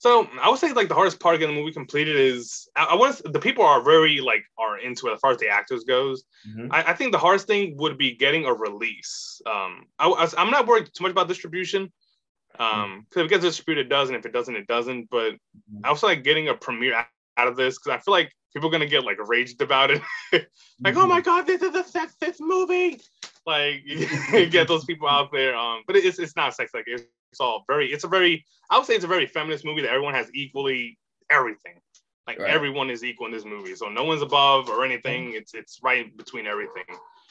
So 0.00 0.26
I 0.40 0.48
would 0.48 0.58
say 0.58 0.72
like 0.72 0.88
the 0.88 0.94
hardest 0.94 1.20
part 1.20 1.34
of 1.34 1.40
getting 1.40 1.54
the 1.54 1.60
movie 1.60 1.74
completed 1.74 2.16
is 2.16 2.66
I, 2.74 2.84
I 2.84 2.94
want 2.94 3.20
the 3.22 3.38
people 3.38 3.64
are 3.66 3.82
very 3.82 4.20
like 4.22 4.42
are 4.58 4.78
into 4.78 5.08
it 5.08 5.12
as 5.12 5.20
far 5.20 5.30
as 5.30 5.36
the 5.36 5.48
actors 5.48 5.84
goes. 5.84 6.24
Mhm. 6.48 6.68
I, 6.70 6.90
I 6.90 6.94
think 6.94 7.12
the 7.12 7.18
hardest 7.18 7.46
thing 7.46 7.76
would 7.76 7.98
be 7.98 8.14
getting 8.16 8.46
a 8.46 8.52
release. 8.54 9.42
Um, 9.44 9.84
I, 9.98 10.06
am 10.38 10.50
not 10.50 10.66
worried 10.66 10.88
too 10.94 11.02
much 11.04 11.12
about 11.12 11.28
distribution. 11.28 11.92
Um, 12.58 13.06
because 13.10 13.20
if 13.20 13.26
it 13.26 13.28
gets 13.28 13.44
distributed, 13.44 13.86
it 13.86 13.88
does, 13.90 14.08
and 14.08 14.16
if 14.16 14.24
it 14.24 14.32
doesn't, 14.32 14.56
it 14.56 14.66
doesn't. 14.66 15.10
But 15.10 15.32
Mhm. 15.34 15.80
I 15.84 15.88
also 15.88 16.06
like 16.06 16.24
getting 16.24 16.48
a 16.48 16.54
premiere 16.54 16.94
out- 16.94 17.48
of 17.48 17.56
this 17.56 17.78
because 17.78 17.92
I 17.96 17.98
feel 18.02 18.12
like 18.12 18.32
people 18.54 18.68
are 18.70 18.72
gonna 18.72 18.86
get 18.86 19.04
like 19.04 19.18
raged 19.28 19.60
about 19.60 19.90
it. 19.90 20.00
like, 20.32 20.96
oh 20.96 21.04
Mhm. 21.04 21.08
my 21.08 21.20
god, 21.20 21.46
this 21.46 21.60
is 21.62 21.74
a 21.74 21.84
sex 21.84 22.14
fifth 22.20 22.40
movie. 22.40 23.00
Like, 23.46 23.84
get 24.50 24.66
those 24.66 24.84
people 24.86 25.08
out 25.08 25.30
there. 25.30 25.54
Um, 25.56 25.82
but 25.86 25.94
it's 25.96 26.18
it's 26.18 26.36
not 26.36 26.54
sex 26.54 26.72
like 26.72 26.84
it's 26.86 27.04
all 27.38 27.64
very. 27.68 27.92
It's 27.92 28.02
a 28.04 28.08
very. 28.08 28.44
I 28.70 28.78
would 28.78 28.86
say 28.86 28.94
it's 28.94 29.04
a 29.04 29.08
very 29.08 29.26
feminist 29.26 29.64
movie 29.64 29.82
that 29.82 29.90
everyone 29.90 30.14
has 30.14 30.28
equally 30.34 30.98
everything. 31.30 31.74
Like 32.26 32.38
Right. 32.38 32.50
everyone 32.50 32.90
is 32.90 33.04
equal 33.04 33.26
in 33.26 33.32
this 33.32 33.44
movie, 33.44 33.74
so 33.74 33.88
no 33.88 34.04
one's 34.04 34.22
above 34.22 34.68
or 34.68 34.84
anything. 34.84 35.34
It's 35.34 35.54
it's 35.54 35.78
right 35.82 36.16
between 36.16 36.46
everything. 36.46 36.84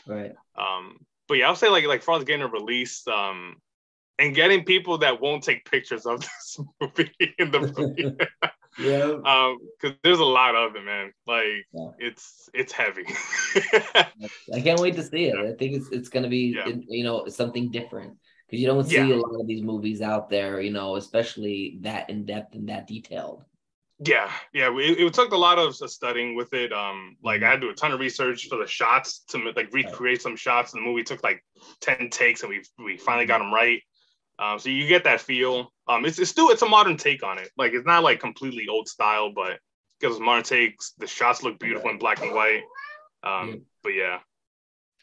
Right. 0.08 0.34
Um, 0.56 0.98
but 1.28 1.38
yeah, 1.38 1.48
I'll 1.48 1.56
say 1.56 1.70
like 1.70 1.86
like 1.86 2.04
far 2.04 2.18
as 2.18 2.24
getting 2.24 2.44
a 2.44 2.48
release, 2.48 3.08
um, 3.08 3.56
and 4.18 4.36
getting 4.36 4.64
people 4.66 4.98
that 5.00 5.22
won't 5.22 5.44
take 5.44 5.70
pictures 5.70 6.06
of 6.06 6.22
this 6.22 6.60
movie 6.82 7.12
in 7.40 7.52
the 7.52 7.60
movie. 7.60 8.16
Yeah. 8.78 9.18
um, 9.26 9.58
because 9.82 9.98
there's 10.04 10.20
a 10.20 10.24
lot 10.26 10.56
of 10.56 10.74
it, 10.76 10.86
man. 10.86 11.12
Like 11.28 11.66
Yeah. 11.74 11.90
it's 11.98 12.50
it's 12.54 12.72
heavy. 12.72 13.04
I 14.54 14.62
can't 14.62 14.80
wait 14.80 14.96
to 14.96 15.04
see 15.04 15.26
it. 15.26 15.36
I 15.38 15.54
think 15.54 15.74
it's 15.76 15.90
it's 15.92 16.08
gonna 16.10 16.30
be 16.30 16.56
Yeah. 16.56 16.74
you 16.88 17.04
know 17.04 17.28
something 17.28 17.72
different 17.72 18.14
because 18.50 18.60
you 18.62 18.68
don't 18.68 18.84
see 18.84 18.96
Yeah. 18.96 19.14
a 19.14 19.16
lot 19.16 19.40
of 19.40 19.48
these 19.48 19.62
movies 19.62 20.02
out 20.02 20.30
there. 20.30 20.60
You 20.62 20.72
know, 20.72 20.96
especially 20.96 21.78
that 21.82 22.10
in 22.10 22.26
depth 22.26 22.56
and 22.56 22.68
that 22.70 22.88
detailed. 22.88 23.44
yeah, 24.06 24.32
yeah. 24.54 24.70
We, 24.70 24.86
it 24.86 25.14
took 25.14 25.34
a 25.34 25.38
lot 25.38 25.60
of 25.60 25.76
studying 25.76 26.36
with 26.36 26.54
it. 26.54 26.72
Um, 26.72 27.18
like 27.24 27.44
I 27.44 27.50
had 27.50 27.56
to 27.62 27.68
do 27.68 27.70
a 27.70 27.76
ton 27.76 27.92
of 27.92 28.00
research 28.00 28.48
for 28.48 28.58
the 28.58 28.66
shots 28.68 29.20
to 29.30 29.38
like 29.56 29.74
recreate 29.74 30.22
some 30.22 30.36
shots. 30.38 30.72
The 30.72 30.80
movie 30.80 31.04
took 31.04 31.22
like 31.24 31.44
ten 31.82 32.10
takes, 32.10 32.42
and 32.44 32.50
we 32.50 32.64
we 32.84 32.98
finally 32.98 33.26
got 33.26 33.40
them 33.40 33.54
right. 33.54 33.82
Um, 34.40 34.58
so 34.58 34.70
you 34.70 34.88
get 34.88 35.04
that 35.04 35.20
feel. 35.20 35.74
Um, 35.90 36.06
it's, 36.06 36.18
it's 36.18 36.32
still 36.32 36.50
it's 36.50 36.62
a 36.62 36.70
modern 36.70 36.96
take 36.96 37.24
on 37.24 37.38
it. 37.40 37.50
Like 37.58 37.74
it's 37.74 37.86
not 37.86 38.04
like 38.04 38.22
completely 38.22 38.68
old 38.70 38.88
style, 38.88 39.34
but 39.34 39.52
it 39.52 39.60
gives 40.00 40.16
us 40.16 40.22
modern 40.22 40.44
takes. 40.44 40.94
The 40.98 41.08
shots 41.08 41.44
look 41.44 41.60
beautiful 41.60 41.90
in 41.90 41.98
black 41.98 42.22
and 42.22 42.34
white. 42.34 42.64
Um, 43.22 43.50
Yeah. 43.50 43.56
but 43.84 43.90
yeah, 43.90 44.20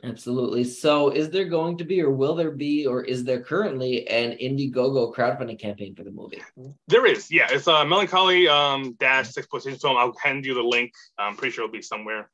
Absolutely. 0.04 0.62
So, 0.62 1.08
is 1.10 1.30
there 1.30 1.46
going 1.46 1.78
to 1.78 1.84
be, 1.84 2.02
or 2.02 2.10
will 2.10 2.34
there 2.34 2.50
be, 2.50 2.86
or 2.86 3.02
is 3.02 3.24
there 3.24 3.40
currently 3.40 4.06
an 4.08 4.32
Indiegogo 4.32 5.14
crowdfunding 5.14 5.58
campaign 5.58 5.94
for 5.94 6.04
the 6.04 6.10
movie? 6.10 6.42
there 6.86 7.06
is. 7.06 7.30
Yeah, 7.30 7.48
it's 7.50 7.66
a 7.66 7.84
melancholy 7.84 8.46
um 8.46 8.92
dash 9.00 9.32
sexploitation 9.32 9.80
film. 9.80 9.96
I'll 9.96 10.14
hand 10.22 10.44
you 10.44 10.54
the 10.54 10.62
link. 10.62 10.92
I'm 11.18 11.34
pretty 11.36 11.52
sure 11.54 11.64
it'll 11.64 11.72
be 11.72 11.82
somewhere 11.82 12.30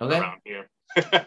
Okay. 0.00 0.18
around 0.18 0.40
here. 0.44 0.68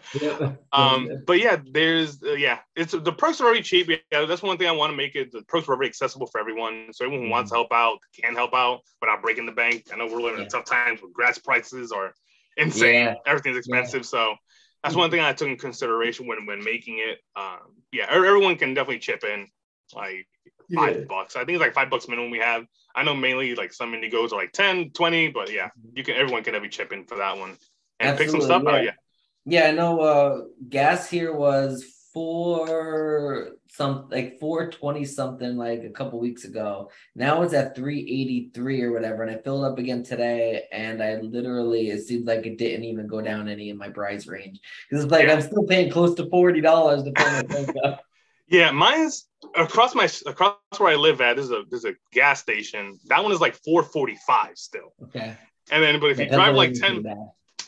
Um 0.72 1.08
but 1.26 1.38
yeah 1.40 1.56
there's 1.72 2.22
uh, 2.22 2.32
yeah 2.32 2.58
it's 2.76 2.92
the 2.92 3.12
perks 3.12 3.40
are 3.40 3.44
very 3.44 3.60
cheap 3.62 3.88
yeah 3.88 4.24
that's 4.24 4.42
one 4.42 4.56
thing 4.56 4.66
i 4.68 4.72
want 4.72 4.90
to 4.90 4.96
make 4.96 5.14
it 5.14 5.30
the 5.32 5.42
perks 5.42 5.68
are 5.68 5.76
very 5.76 5.88
accessible 5.88 6.26
for 6.26 6.40
everyone 6.40 6.86
so 6.92 7.04
everyone 7.04 7.26
who 7.26 7.30
wants 7.30 7.50
to 7.50 7.56
help 7.56 7.72
out 7.72 7.98
can 8.18 8.34
help 8.34 8.54
out 8.54 8.80
without 9.02 9.20
breaking 9.20 9.44
the 9.46 9.52
bank 9.52 9.84
i 9.92 9.96
know 9.96 10.06
we're 10.06 10.20
living 10.22 10.38
Yeah. 10.38 10.44
in 10.44 10.50
tough 10.50 10.64
times 10.64 11.02
with 11.02 11.12
gas 11.14 11.38
prices 11.38 11.92
are 11.92 12.14
insane 12.56 12.94
Yeah. 12.94 13.14
everything's 13.26 13.56
expensive 13.58 14.06
so 14.06 14.34
that's 14.82 14.94
one 14.94 15.10
thing 15.10 15.20
i 15.20 15.32
took 15.32 15.48
in 15.48 15.56
consideration 15.56 16.26
when 16.26 16.46
when 16.46 16.62
making 16.64 16.98
it. 16.98 17.18
Um 17.36 17.74
yeah 17.92 18.06
everyone 18.10 18.56
can 18.56 18.74
definitely 18.74 18.98
chip 19.00 19.24
in 19.24 19.46
like 19.94 20.26
five 20.74 20.96
Yeah. 20.96 21.04
bucks. 21.08 21.34
I 21.36 21.40
think 21.40 21.56
it's 21.56 21.60
like 21.60 21.74
five 21.74 21.90
bucks 21.90 22.08
minimum 22.08 22.30
we 22.30 22.38
have. 22.38 22.64
I 22.94 23.02
know 23.02 23.14
mainly 23.14 23.54
like 23.54 23.72
some 23.72 23.92
indiegos 23.92 24.32
are 24.32 24.36
like 24.36 24.52
10 24.52 24.90
20 24.90 25.28
but 25.28 25.50
yeah 25.52 25.68
you 25.94 26.04
can 26.04 26.16
everyone 26.16 26.42
can 26.42 26.52
definitely 26.52 26.70
chip 26.76 26.92
in 26.92 27.04
for 27.06 27.16
that 27.18 27.38
one 27.38 27.56
and 28.00 28.16
pick 28.18 28.30
some 28.30 28.40
stuff 28.40 28.62
yeah. 28.64 28.70
out 28.70 28.84
yeah. 28.84 28.90
Yeah, 29.44 29.68
I 29.68 29.70
know 29.70 30.00
uh 30.00 30.40
gas 30.68 31.08
here 31.08 31.32
was 31.32 31.84
four 32.12 33.52
some 33.70 34.08
like 34.10 34.38
four 34.40 34.70
twenty 34.70 35.04
something 35.04 35.56
like 35.56 35.84
a 35.84 35.90
couple 35.90 36.18
weeks 36.18 36.44
ago. 36.44 36.90
Now 37.14 37.42
it's 37.42 37.54
at 37.54 37.76
three 37.76 38.00
eighty 38.00 38.50
three 38.54 38.82
or 38.82 38.92
whatever, 38.92 39.22
and 39.22 39.30
I 39.30 39.40
filled 39.40 39.64
up 39.64 39.78
again 39.78 40.02
today, 40.02 40.64
and 40.72 41.02
I 41.02 41.16
literally 41.16 41.90
it 41.90 42.06
seems 42.06 42.26
like 42.26 42.46
it 42.46 42.58
didn't 42.58 42.84
even 42.84 43.06
go 43.06 43.20
down 43.20 43.48
any 43.48 43.70
in 43.70 43.78
my 43.78 43.88
price 43.90 44.26
range 44.26 44.60
because 44.88 45.04
it's 45.04 45.12
like 45.12 45.26
Yeah. 45.26 45.34
I'm 45.34 45.42
still 45.42 45.64
paying 45.64 45.90
close 45.90 46.14
to 46.16 46.28
forty 46.30 46.60
dollars 46.60 47.02
to 47.04 47.12
fill 47.16 47.32
my 47.32 47.42
tank 47.42 47.76
up. 47.84 48.02
Yeah, 48.50 48.70
mine's 48.70 49.28
across 49.54 49.94
my 49.94 50.08
across 50.24 50.56
where 50.78 50.90
I 50.90 50.96
live 50.96 51.20
at. 51.20 51.36
There's 51.36 51.50
a 51.50 51.64
there's 51.68 51.84
a 51.84 51.94
gas 52.12 52.40
station. 52.40 52.98
That 53.06 53.22
one 53.22 53.32
is 53.32 53.40
like 53.40 53.54
445 53.54 54.56
still. 54.56 54.94
Okay, 55.02 55.36
And 55.70 55.82
then, 55.82 56.00
but 56.00 56.10
if 56.12 56.18
you 56.18 56.30
drive 56.30 56.54
like 56.54 56.72
10, 56.72 56.80
pretty 56.80 57.02
bad. 57.02 57.16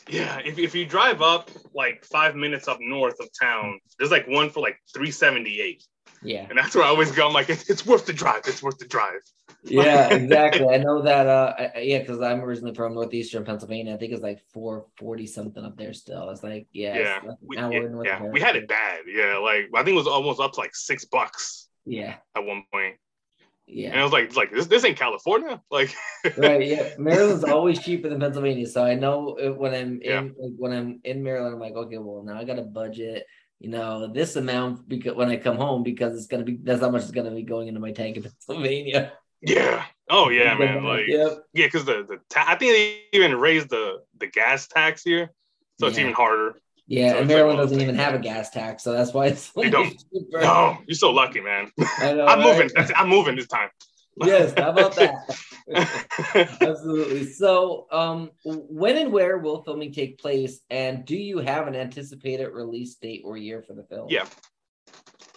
Yeah, 0.09 0.39
if, 0.43 0.57
if 0.59 0.75
you 0.75 0.85
drive 0.85 1.21
up 1.21 1.49
like 1.73 2.03
five 2.05 2.35
minutes 2.35 2.67
up 2.67 2.79
north 2.81 3.19
of 3.19 3.29
town, 3.39 3.79
there's 3.97 4.11
like 4.11 4.27
one 4.27 4.49
for 4.49 4.61
like 4.61 4.77
378. 4.93 5.83
Yeah, 6.23 6.45
And 6.49 6.57
that's 6.57 6.75
where 6.75 6.83
I 6.83 6.87
always 6.87 7.11
go. 7.11 7.27
I'm 7.27 7.33
like, 7.33 7.49
it's, 7.49 7.67
it's 7.69 7.83
worth 7.85 8.05
the 8.05 8.13
drive. 8.13 8.41
It's 8.45 8.61
worth 8.61 8.77
the 8.77 8.85
drive. 8.87 9.21
yeah, 9.63 10.07
exactly. 10.13 10.67
I 10.67 10.77
know 10.77 11.01
that. 11.01 11.25
Uh, 11.27 11.53
I, 11.57 11.79
yeah, 11.79 11.99
because 11.99 12.21
I'm 12.21 12.41
originally 12.41 12.75
from 12.75 12.93
northeastern 12.93 13.43
Pennsylvania. 13.43 13.93
I 13.93 13.97
think 13.97 14.13
it's 14.13 14.21
like 14.21 14.39
four 14.53 14.85
forty 14.97 15.25
something 15.25 15.63
up 15.63 15.77
there 15.77 15.93
still. 15.93 16.29
It's 16.29 16.43
like 16.43 16.67
yeah, 16.73 16.97
Yeah, 16.97 17.19
like 17.25 17.37
we, 17.41 17.57
yeah, 17.57 17.67
north 17.69 18.07
yeah, 18.07 18.23
we 18.23 18.39
had 18.39 18.55
it 18.55 18.67
bad. 18.67 19.01
Yeah, 19.07 19.37
like 19.37 19.69
I 19.75 19.83
think 19.83 19.95
it 19.95 19.97
was 19.97 20.07
almost 20.07 20.39
up 20.39 20.53
to 20.53 20.59
like 20.59 20.75
six 20.75 21.05
bucks 21.05 21.67
Yeah, 21.85 22.15
at 22.35 22.43
one 22.45 22.63
point. 22.71 22.95
And 23.71 23.79
yeah. 23.79 23.99
I 23.99 24.03
was 24.03 24.11
like, 24.11 24.35
like 24.35 24.51
this, 24.51 24.67
this 24.67 24.83
ain't 24.83 24.97
California. 24.99 25.61
Like, 25.71 25.95
right 26.37 26.67
yeah 26.67 26.89
maryland's 26.99 27.43
always 27.43 27.79
cheaper 27.79 28.07
than 28.09 28.19
pennsylvania 28.19 28.67
so 28.67 28.83
i 28.83 28.93
know 28.93 29.35
when 29.57 29.73
i'm 29.73 30.01
in 30.01 30.11
Yeah. 30.11 30.19
like, 30.21 30.53
when 30.57 30.71
i'm 30.71 30.99
in 31.03 31.23
maryland 31.23 31.55
i'm 31.55 31.59
like 31.59 31.73
okay 31.73 31.97
well 31.97 32.23
now 32.23 32.37
i 32.37 32.43
got 32.43 32.59
a 32.59 32.63
budget 32.63 33.25
you 33.59 33.69
know 33.69 34.05
this 34.13 34.35
amount 34.35 34.87
because 34.87 35.15
when 35.15 35.29
i 35.29 35.37
come 35.37 35.57
home 35.57 35.81
because 35.81 36.15
it's 36.15 36.27
gonna 36.27 36.43
be 36.43 36.59
that's 36.61 36.81
how 36.81 36.91
much 36.91 37.03
is 37.03 37.11
gonna 37.11 37.31
be 37.31 37.41
going 37.43 37.67
into 37.69 37.79
my 37.79 37.91
tank 37.91 38.17
in 38.17 38.23
pennsylvania 38.47 39.13
yeah. 39.41 39.85
Oh 40.07 40.29
yeah, 40.29 40.53
man. 40.55 40.83
Like, 40.83 41.05
yep 41.07 41.39
Yeah, 41.53 41.65
because 41.65 41.85
the 41.85 42.05
the 42.07 42.19
ta- 42.29 42.45
I 42.47 42.55
think 42.55 42.73
they 42.73 43.01
even 43.13 43.35
raised 43.35 43.69
the 43.69 44.03
the 44.19 44.27
gas 44.27 44.67
tax 44.67 45.01
here, 45.03 45.31
so 45.79 45.87
it's 45.87 45.97
even 45.97 46.13
harder. 46.13 46.59
Yeah 46.87 47.11
So 47.11 47.17
and 47.19 47.27
like 47.27 47.27
maryland 47.27 47.59
those 47.59 47.69
doesn't 47.69 47.81
even 47.81 47.95
have 47.95 48.13
a 48.13 48.19
gas 48.19 48.49
tax 48.49 48.83
so 48.83 48.91
that's 48.93 49.13
why 49.13 49.27
it's 49.27 49.51
so 49.53 49.63
don't. 49.69 49.89
cheaper. 50.13 50.41
No, 50.41 50.77
you're 50.87 50.95
so 50.95 51.11
lucky, 51.11 51.41
man. 51.41 51.71
I 51.99 52.13
know, 52.13 52.25
I'm 52.25 52.39
right? 52.39 52.47
moving. 52.47 52.69
That's 52.75 52.89
it. 52.89 52.99
I'm 52.99 53.09
moving 53.09 53.35
this 53.35 53.47
time. 53.47 53.69
yes 54.17 54.53
how 54.57 54.71
about 54.71 54.95
that 54.95 55.15
Absolutely. 56.61 57.25
So, 57.25 57.87
um, 57.91 58.31
when 58.43 58.97
and 58.97 59.13
where 59.13 59.37
will 59.37 59.63
filming 59.63 59.93
take 59.93 60.17
place, 60.17 60.59
and 60.69 61.05
do 61.05 61.15
you 61.15 61.37
have 61.37 61.67
an 61.67 61.75
anticipated 61.75 62.49
release 62.49 62.95
date 62.95 63.21
or 63.23 63.37
year 63.37 63.61
for 63.61 63.73
the 63.73 63.83
film? 63.83 64.07
yeah. 64.09 64.25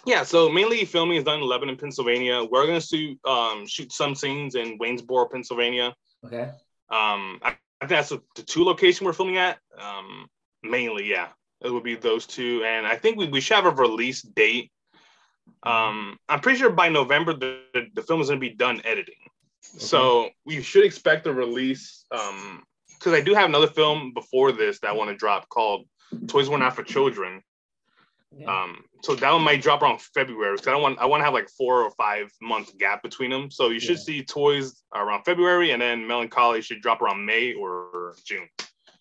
Yeah, 0.05 0.21
so 0.21 0.49
mainly 0.49 0.85
filming 0.85 1.17
is 1.17 1.23
done 1.23 1.39
in 1.39 1.47
Lebanon, 1.47 1.77
Pennsylvania. 1.77 2.43
We're 2.43 2.67
gonna 2.67 2.81
shoot 2.81 3.17
um, 3.25 3.65
shoot 3.65 3.91
some 3.91 4.13
scenes 4.13 4.53
in 4.53 4.77
Waynesboro, 4.77 5.31
Pennsylvania. 5.31 5.95
Okay. 6.23 6.51
Um, 6.91 7.39
I, 7.41 7.55
I 7.81 7.87
think 7.87 7.89
that's 7.89 8.09
the, 8.09 8.21
the 8.35 8.43
two 8.43 8.63
location 8.63 9.05
we're 9.05 9.13
filming 9.13 9.37
at. 9.37 9.57
Um, 9.79 10.27
mainly, 10.69 11.09
yeah, 11.09 11.29
it 11.61 11.71
would 11.71 11.83
be 11.83 11.95
those 11.95 12.25
two, 12.25 12.63
and 12.65 12.85
I 12.85 12.95
think 12.95 13.17
we, 13.17 13.27
we 13.27 13.41
should 13.41 13.55
have 13.55 13.65
a 13.65 13.71
release 13.71 14.21
date. 14.21 14.71
Um, 15.63 16.17
I'm 16.29 16.39
pretty 16.39 16.59
sure 16.59 16.69
by 16.69 16.89
November 16.89 17.33
the, 17.33 17.59
the, 17.73 17.87
the 17.93 18.03
film 18.03 18.21
is 18.21 18.27
going 18.27 18.39
to 18.39 18.47
be 18.49 18.53
done 18.55 18.81
editing, 18.83 19.15
so 19.61 20.29
we 20.45 20.61
should 20.61 20.85
expect 20.85 21.27
a 21.27 21.33
release. 21.33 22.05
Um, 22.11 22.63
because 22.97 23.13
I 23.13 23.21
do 23.21 23.35
have 23.35 23.47
another 23.49 23.67
film 23.67 24.13
before 24.13 24.51
this 24.51 24.79
that 24.79 24.89
I 24.89 24.93
want 24.93 25.11
to 25.11 25.15
drop 25.15 25.47
called 25.49 25.85
Toys 26.27 26.49
Were 26.49 26.57
Not 26.57 26.75
for 26.75 26.81
Children. 26.83 27.41
Yeah. 28.35 28.63
Um, 28.63 28.83
so 29.03 29.15
that 29.15 29.31
one 29.31 29.43
might 29.43 29.61
drop 29.61 29.81
around 29.81 30.01
February 30.01 30.55
because 30.55 30.67
I 30.67 30.71
don't 30.71 30.81
want 30.81 30.99
I 30.99 31.05
want 31.05 31.21
to 31.21 31.25
have 31.25 31.33
like 31.33 31.49
four 31.49 31.83
or 31.83 31.91
five 31.91 32.31
month 32.41 32.77
gap 32.77 33.03
between 33.03 33.29
them. 33.29 33.51
So 33.51 33.69
you 33.69 33.79
should 33.79 33.97
Yeah. 33.97 34.03
see 34.03 34.23
Toys 34.23 34.81
around 34.93 35.23
February, 35.23 35.71
and 35.71 35.81
then 35.81 36.07
Melancholy 36.07 36.61
should 36.61 36.81
drop 36.81 37.01
around 37.01 37.25
May 37.25 37.53
or 37.53 38.15
June. 38.25 38.47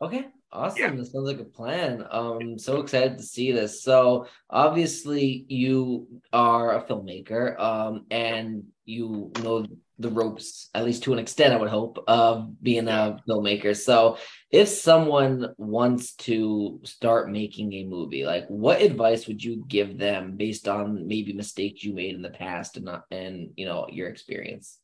Okay, 0.05 0.27
awesome. 0.53 0.83
Yeah. 0.83 0.91
That 0.91 1.07
sounds 1.07 1.27
like 1.27 1.41
a 1.41 1.45
plan. 1.45 2.05
Um, 2.11 2.59
so 2.59 2.81
excited 2.81 3.17
to 3.17 3.25
see 3.25 3.53
this. 3.53 3.83
So 3.83 4.27
obviously 4.51 5.47
you 5.49 6.21
are 6.31 6.77
a 6.77 6.85
filmmaker, 6.85 7.59
um, 7.59 8.05
and 8.11 8.65
you 8.85 9.33
know 9.43 9.67
the 9.99 10.11
ropes, 10.11 10.69
at 10.75 10.85
least 10.85 11.05
to 11.05 11.15
an 11.15 11.19
extent, 11.19 11.55
I 11.55 11.57
would 11.57 11.71
hope, 11.71 12.05
of 12.07 12.63
being 12.63 12.89
a 12.89 13.19
filmmaker. 13.27 13.75
So 13.75 14.19
if 14.51 14.69
someone 14.69 15.55
wants 15.57 16.17
to 16.17 16.81
start 16.85 17.31
making 17.31 17.73
a 17.73 17.85
movie, 17.85 18.27
like 18.27 18.47
what 18.49 18.83
advice 18.83 19.27
would 19.27 19.43
you 19.43 19.65
give 19.69 19.97
them 19.97 20.37
based 20.37 20.69
on 20.69 21.07
maybe 21.07 21.33
mistakes 21.33 21.83
you 21.83 21.95
made 21.95 22.15
in 22.15 22.23
the 22.23 22.29
past 22.29 22.77
and 22.77 22.85
not 22.85 23.05
and 23.11 23.53
you 23.57 23.65
know 23.65 23.87
your 23.91 24.09
experience? 24.09 24.79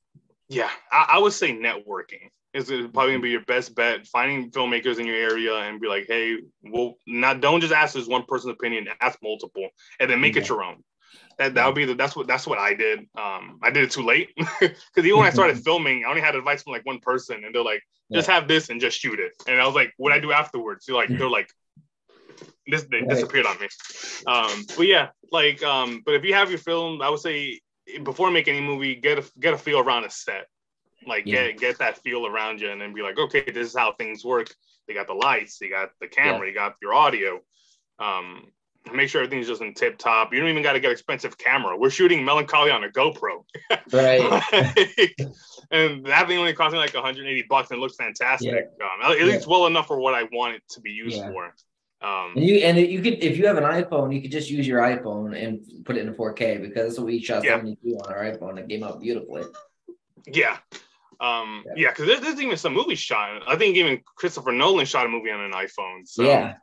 Yeah, 0.51 0.69
I, 0.91 1.13
I 1.13 1.19
would 1.19 1.33
say 1.33 1.53
networking 1.57 2.29
is 2.53 2.67
probably 2.67 3.13
gonna 3.13 3.21
be 3.21 3.31
your 3.31 3.45
best 3.45 3.75
bet. 3.77 4.07
Finding 4.09 4.51
filmmakers 4.51 4.99
in 4.99 5.07
your 5.07 5.17
area 5.17 5.55
and 5.55 5.81
be 5.81 5.87
like, 5.87 6.07
hey, 6.09 6.39
well, 6.63 6.97
not 7.07 7.41
don't 7.41 7.61
just 7.61 7.73
ask 7.73 7.95
this 7.95 8.09
one 8.09 8.25
person's 8.25 8.55
opinion, 8.55 8.89
ask 9.01 9.19
multiple, 9.23 9.69
and 10.01 10.11
then 10.11 10.21
make 10.21 10.37
it 10.37 10.49
your 10.49 10.65
own. 10.65 10.83
That 11.39 11.55
that 11.55 11.67
would 11.67 11.77
be 11.77 11.85
the 11.85 11.95
that's 11.95 12.17
what 12.17 12.27
that's 12.27 12.49
what 12.49 12.59
I 12.59 12.75
did. 12.75 12.99
Um, 13.17 13.61
I 13.63 13.71
did 13.71 13.85
it 13.85 13.93
too 13.93 14.03
late 14.03 14.31
because 14.37 14.77
even 14.97 15.19
when 15.19 15.27
I 15.27 15.31
started 15.31 15.59
filming, 15.65 16.05
I 16.05 16.09
only 16.09 16.21
had 16.21 16.35
advice 16.35 16.65
from 16.65 16.73
like 16.73 16.85
one 16.85 16.99
person, 16.99 17.45
and 17.45 17.55
they're 17.55 17.63
like, 17.63 17.83
just 18.13 18.29
have 18.29 18.49
this 18.49 18.71
and 18.71 18.81
just 18.81 18.99
shoot 18.99 19.21
it. 19.21 19.33
And 19.47 19.61
I 19.61 19.67
was 19.67 19.77
like, 19.77 19.93
what 19.99 20.13
I 20.13 20.19
do 20.19 20.33
afterwards? 20.33 20.87
You're 20.89 20.97
like, 20.97 21.11
they're 21.17 21.31
like, 21.31 21.49
this 22.67 22.83
they 22.91 22.99
Right. 22.99 23.09
disappeared 23.09 23.47
on 23.47 23.61
me. 23.61 23.69
Um, 24.27 24.65
but 24.77 24.87
yeah, 24.87 25.11
like, 25.31 25.63
um, 25.63 26.03
but 26.05 26.15
if 26.15 26.25
you 26.25 26.35
have 26.35 26.51
your 26.51 26.59
film, 26.59 27.01
I 27.03 27.09
would 27.09 27.21
say 27.21 27.61
before 27.99 28.31
making 28.31 28.57
any 28.57 28.67
movie, 28.67 28.95
get 28.95 29.19
a 29.19 29.25
get 29.39 29.55
a 29.55 29.59
feel 29.59 29.79
around 29.79 30.05
a 30.05 30.11
set. 30.11 30.47
Like 31.07 31.25
Yeah. 31.27 31.49
get 31.49 31.61
get 31.61 31.79
that 31.79 31.99
feel 31.99 32.27
around 32.27 32.61
you, 32.61 32.71
and 32.71 32.81
then 32.81 32.95
be 32.95 33.03
like, 33.03 33.19
okay, 33.19 33.43
this 33.43 33.69
is 33.69 33.77
how 33.77 33.93
things 33.93 34.25
work. 34.25 34.55
They 34.87 34.95
got 34.95 35.07
the 35.07 35.15
lights, 35.15 35.59
they 35.59 35.69
got 35.69 35.91
the 36.01 36.09
camera, 36.09 36.47
you 36.49 36.55
got 36.55 36.77
your 36.83 36.95
audio. 36.95 37.41
Um, 37.99 38.51
make 38.93 39.09
sure 39.09 39.23
everything's 39.23 39.47
just 39.47 39.63
in 39.63 39.75
tip 39.75 39.99
top. 39.99 40.33
You 40.33 40.41
don't 40.41 40.49
even 40.49 40.63
got 40.63 40.73
to 40.73 40.81
get 40.81 40.91
expensive 40.91 41.37
camera. 41.39 41.77
We're 41.77 41.91
shooting 41.91 42.25
Melancholy 42.25 42.71
on 42.71 42.85
a 42.85 42.89
GoPro. 42.89 43.45
Right. 43.93 44.21
and 45.71 46.05
that 46.07 46.27
thing 46.27 46.39
only 46.39 46.55
cost 46.55 46.73
me 46.73 46.79
like 46.79 46.95
180 46.95 47.47
bucks 47.49 47.71
and 47.71 47.79
it 47.79 47.81
looks 47.81 47.97
fantastic. 47.97 48.69
Yeah. 48.79 48.87
Um, 49.07 49.13
at 49.13 49.27
least 49.27 49.47
yeah. 49.47 49.51
well 49.51 49.67
enough 49.67 49.87
for 49.87 49.99
what 49.99 50.15
I 50.15 50.25
want 50.33 50.55
it 50.55 50.63
to 50.71 50.81
be 50.81 50.91
used 50.91 51.19
yeah. 51.19 51.31
for. 51.31 51.55
Um, 52.03 52.33
and 52.35 52.45
you 52.45 52.57
and 52.57 52.79
you 52.79 53.03
could 53.03 53.23
if 53.23 53.37
you 53.37 53.47
have 53.47 53.59
an 53.59 53.65
iPhone, 53.65 54.15
you 54.15 54.23
could 54.23 54.31
just 54.31 54.51
use 54.51 54.67
your 54.67 54.81
iPhone 54.81 55.37
and 55.37 55.85
put 55.85 55.97
it 55.97 56.07
in 56.07 56.15
4K 56.15 56.63
because 56.63 56.87
that's 56.87 56.99
what 56.99 57.07
we 57.07 57.23
shot 57.23 57.45
yeah. 57.45 57.57
72 57.57 57.99
on 58.05 58.13
our 58.13 58.25
iPhone. 58.25 58.59
It 58.59 58.69
came 58.69 58.83
out 58.83 59.01
beautifully. 59.01 59.43
Yeah. 60.27 60.57
Um, 61.21 61.65
yeah, 61.77 61.91
because 61.91 62.07
there's, 62.07 62.21
there's, 62.21 62.41
even 62.41 62.57
some 62.57 62.73
movies 62.73 62.99
shot. 62.99 63.43
I 63.47 63.57
think 63.57 63.77
even 63.77 64.01
Christopher 64.17 64.53
Nolan 64.53 64.87
shot 64.87 65.05
a 65.05 65.09
movie 65.11 65.31
on 65.31 65.41
an 65.41 65.53
iPhone. 65.53 66.07
So 66.09 66.23
yeah, 66.23 66.55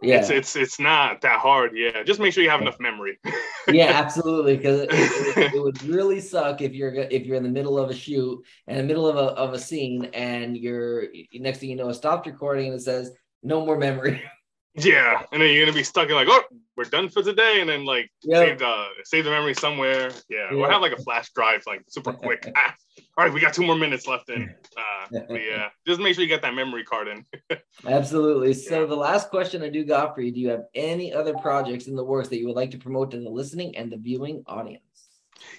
yeah, 0.00 0.20
it's 0.20 0.30
it's 0.30 0.56
it's 0.56 0.80
not 0.80 1.20
that 1.20 1.40
hard. 1.40 1.72
Yeah, 1.74 2.02
just 2.02 2.18
make 2.18 2.32
sure 2.32 2.42
you 2.42 2.48
have 2.48 2.62
enough 2.62 2.80
memory. 2.80 3.18
yeah, 3.68 3.90
absolutely. 3.92 4.56
Because 4.56 4.80
it, 4.80 4.90
it, 4.92 5.54
it, 5.54 5.62
would 5.62 5.82
really 5.82 6.20
suck 6.20 6.62
if 6.62 6.72
you're 6.72 6.94
if 6.94 7.26
you're 7.26 7.36
in 7.36 7.42
the 7.42 7.50
middle 7.50 7.78
of 7.78 7.90
a 7.90 7.94
shoot 7.94 8.42
and 8.66 8.78
in 8.78 8.86
the 8.86 8.88
middle 8.88 9.06
of 9.06 9.16
a 9.16 9.34
of 9.34 9.52
a 9.52 9.58
scene 9.58 10.06
and 10.14 10.56
you're 10.56 11.08
next 11.34 11.58
thing 11.58 11.68
you 11.68 11.76
know, 11.76 11.90
it 11.90 11.94
stopped 11.94 12.26
recording 12.26 12.68
and 12.68 12.76
it 12.76 12.82
says 12.82 13.12
no 13.42 13.64
more 13.66 13.76
memory. 13.76 14.22
Yeah, 14.74 15.22
and 15.32 15.42
then 15.42 15.52
you're 15.52 15.64
gonna 15.66 15.76
be 15.76 15.82
stuck 15.82 16.08
in 16.08 16.14
like, 16.14 16.28
oh, 16.30 16.42
we're 16.76 16.84
done 16.84 17.08
for 17.08 17.22
today, 17.22 17.60
and 17.60 17.68
then 17.68 17.84
like 17.84 18.10
yep. 18.22 18.38
save 18.38 18.58
the 18.60 18.84
save 19.04 19.24
the 19.24 19.30
memory 19.30 19.54
somewhere. 19.54 20.10
Yeah, 20.28 20.54
or 20.54 20.70
have 20.70 20.80
like 20.80 20.92
a 20.92 21.02
flash 21.02 21.30
drive, 21.32 21.62
like 21.66 21.82
super 21.88 22.12
quick. 22.12 22.50
ah, 22.56 22.74
all 23.18 23.24
right, 23.24 23.34
we 23.34 23.40
got 23.40 23.52
two 23.52 23.66
more 23.66 23.76
minutes 23.76 24.06
left 24.06 24.30
in. 24.30 24.54
Uh, 25.12 25.34
yeah, 25.34 25.68
just 25.86 26.00
make 26.00 26.14
sure 26.14 26.22
you 26.22 26.28
get 26.28 26.40
that 26.40 26.54
memory 26.54 26.84
card 26.84 27.08
in. 27.08 27.24
Absolutely. 27.86 28.54
So 28.54 28.80
yeah. 28.80 28.86
the 28.86 28.94
last 28.94 29.28
question 29.28 29.62
I 29.62 29.68
do 29.68 29.84
got 29.84 30.14
for 30.14 30.20
you: 30.20 30.30
Do 30.30 30.38
you 30.38 30.48
have 30.50 30.62
any 30.74 31.12
other 31.12 31.34
projects 31.34 31.88
in 31.88 31.96
the 31.96 32.04
works 32.04 32.28
that 32.28 32.38
you 32.38 32.46
would 32.46 32.56
like 32.56 32.70
to 32.70 32.78
promote 32.78 33.10
to 33.10 33.20
the 33.20 33.28
listening 33.28 33.76
and 33.76 33.90
the 33.90 33.96
viewing 33.96 34.44
audience? 34.46 34.84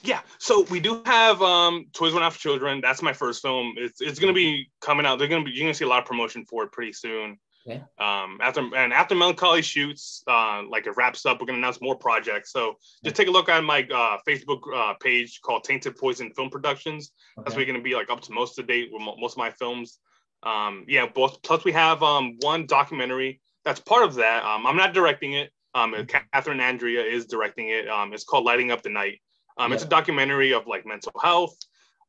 Yeah, 0.03 0.21
so 0.39 0.63
we 0.71 0.79
do 0.79 1.01
have 1.05 1.41
um 1.41 1.87
Toys 1.93 2.13
Not 2.13 2.33
for 2.33 2.39
Children. 2.39 2.79
That's 2.81 3.01
my 3.01 3.13
first 3.13 3.41
film. 3.41 3.73
It's 3.77 3.99
it's 3.99 4.19
gonna 4.19 4.33
be 4.33 4.71
coming 4.79 5.05
out. 5.05 5.19
They're 5.19 5.27
gonna 5.27 5.43
be 5.43 5.51
you're 5.51 5.65
gonna 5.65 5.73
see 5.73 5.85
a 5.85 5.89
lot 5.89 5.99
of 5.99 6.05
promotion 6.05 6.45
for 6.45 6.63
it 6.63 6.71
pretty 6.71 6.93
soon. 6.93 7.37
Yeah. 7.65 7.81
Um, 7.99 8.39
after 8.41 8.61
and 8.75 8.91
after 8.91 9.13
Melancholy 9.13 9.61
shoots, 9.61 10.23
uh, 10.27 10.63
like 10.67 10.87
it 10.87 10.97
wraps 10.97 11.25
up, 11.25 11.39
we're 11.39 11.47
gonna 11.47 11.59
announce 11.59 11.81
more 11.81 11.95
projects. 11.95 12.51
So 12.51 12.77
just 13.03 13.15
take 13.15 13.27
a 13.27 13.31
look 13.31 13.49
at 13.49 13.63
my 13.63 13.87
uh, 13.93 14.17
Facebook 14.27 14.61
uh, 14.73 14.95
page 14.99 15.41
called 15.41 15.63
Tainted 15.63 15.95
Poison 15.95 16.31
Film 16.33 16.49
Productions. 16.49 17.11
Okay. 17.37 17.43
That's 17.43 17.55
where 17.55 17.65
you're 17.65 17.73
gonna 17.73 17.83
be 17.83 17.95
like 17.95 18.09
up 18.09 18.21
to 18.21 18.31
most 18.31 18.57
of 18.57 18.67
the 18.67 18.73
date 18.73 18.89
with 18.91 19.01
most 19.01 19.33
of 19.33 19.37
my 19.37 19.51
films. 19.51 19.99
Um, 20.43 20.85
yeah, 20.87 21.05
both, 21.05 21.41
plus 21.43 21.63
we 21.63 21.71
have 21.71 22.01
um, 22.01 22.37
one 22.41 22.65
documentary 22.65 23.41
that's 23.63 23.79
part 23.79 24.03
of 24.03 24.15
that. 24.15 24.43
Um, 24.43 24.65
I'm 24.65 24.77
not 24.77 24.93
directing 24.93 25.33
it. 25.33 25.51
Um, 25.73 25.93
mm-hmm. 25.93 26.17
Catherine 26.33 26.59
Andrea 26.59 27.03
is 27.03 27.25
directing 27.25 27.69
it. 27.69 27.87
Um, 27.87 28.13
it's 28.13 28.23
called 28.23 28.45
Lighting 28.45 28.71
Up 28.71 28.81
the 28.81 28.89
Night. 28.89 29.21
Um, 29.57 29.71
yeah. 29.71 29.75
It's 29.75 29.83
a 29.83 29.87
documentary 29.87 30.53
of 30.53 30.67
like 30.67 30.85
mental 30.85 31.13
health, 31.21 31.57